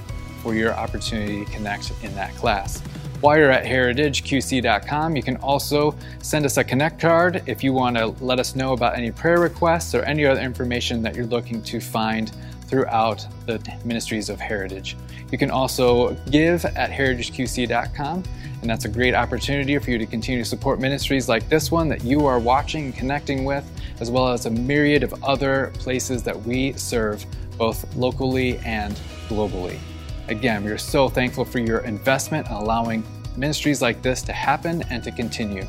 for 0.42 0.54
your 0.54 0.72
opportunity 0.72 1.44
to 1.44 1.50
connect 1.50 1.92
in 2.02 2.14
that 2.14 2.34
class. 2.34 2.82
While 3.20 3.38
you're 3.38 3.50
at 3.50 3.64
heritageqc.com, 3.64 5.16
you 5.16 5.22
can 5.22 5.36
also 5.38 5.94
send 6.22 6.44
us 6.44 6.58
a 6.58 6.64
connect 6.64 7.00
card 7.00 7.42
if 7.46 7.64
you 7.64 7.72
want 7.72 7.96
to 7.96 8.08
let 8.22 8.38
us 8.38 8.54
know 8.54 8.74
about 8.74 8.96
any 8.96 9.10
prayer 9.10 9.40
requests 9.40 9.94
or 9.94 10.02
any 10.02 10.26
other 10.26 10.40
information 10.40 11.02
that 11.02 11.16
you're 11.16 11.26
looking 11.26 11.62
to 11.62 11.80
find 11.80 12.30
throughout 12.66 13.26
the 13.46 13.58
ministries 13.84 14.28
of 14.28 14.38
Heritage. 14.38 14.96
You 15.32 15.38
can 15.38 15.50
also 15.50 16.14
give 16.30 16.64
at 16.64 16.90
heritageqc.com, 16.90 18.22
and 18.60 18.70
that's 18.70 18.84
a 18.84 18.88
great 18.88 19.14
opportunity 19.14 19.78
for 19.78 19.90
you 19.90 19.98
to 19.98 20.06
continue 20.06 20.42
to 20.42 20.48
support 20.48 20.78
ministries 20.78 21.28
like 21.28 21.48
this 21.48 21.70
one 21.70 21.88
that 21.88 22.04
you 22.04 22.26
are 22.26 22.38
watching 22.38 22.86
and 22.86 22.96
connecting 22.96 23.44
with, 23.44 23.64
as 24.00 24.10
well 24.10 24.28
as 24.28 24.44
a 24.44 24.50
myriad 24.50 25.02
of 25.02 25.24
other 25.24 25.72
places 25.78 26.22
that 26.22 26.38
we 26.42 26.74
serve 26.74 27.24
both 27.56 27.96
locally 27.96 28.58
and 28.58 28.94
globally. 29.28 29.78
Again, 30.28 30.64
we 30.64 30.72
are 30.72 30.78
so 30.78 31.08
thankful 31.08 31.44
for 31.44 31.60
your 31.60 31.80
investment 31.80 32.48
in 32.48 32.52
allowing 32.52 33.04
ministries 33.36 33.80
like 33.80 34.02
this 34.02 34.22
to 34.22 34.32
happen 34.32 34.82
and 34.90 35.02
to 35.04 35.12
continue. 35.12 35.64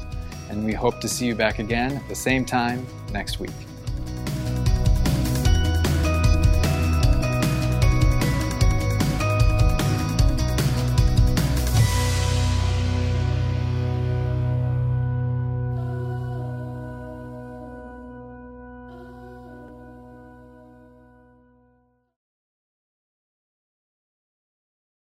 And 0.49 0.65
we 0.65 0.73
hope 0.73 0.99
to 1.01 1.07
see 1.07 1.27
you 1.27 1.35
back 1.35 1.59
again 1.59 1.93
at 1.93 2.07
the 2.07 2.15
same 2.15 2.43
time 2.43 2.85
next 3.11 3.39
week. 3.39 3.51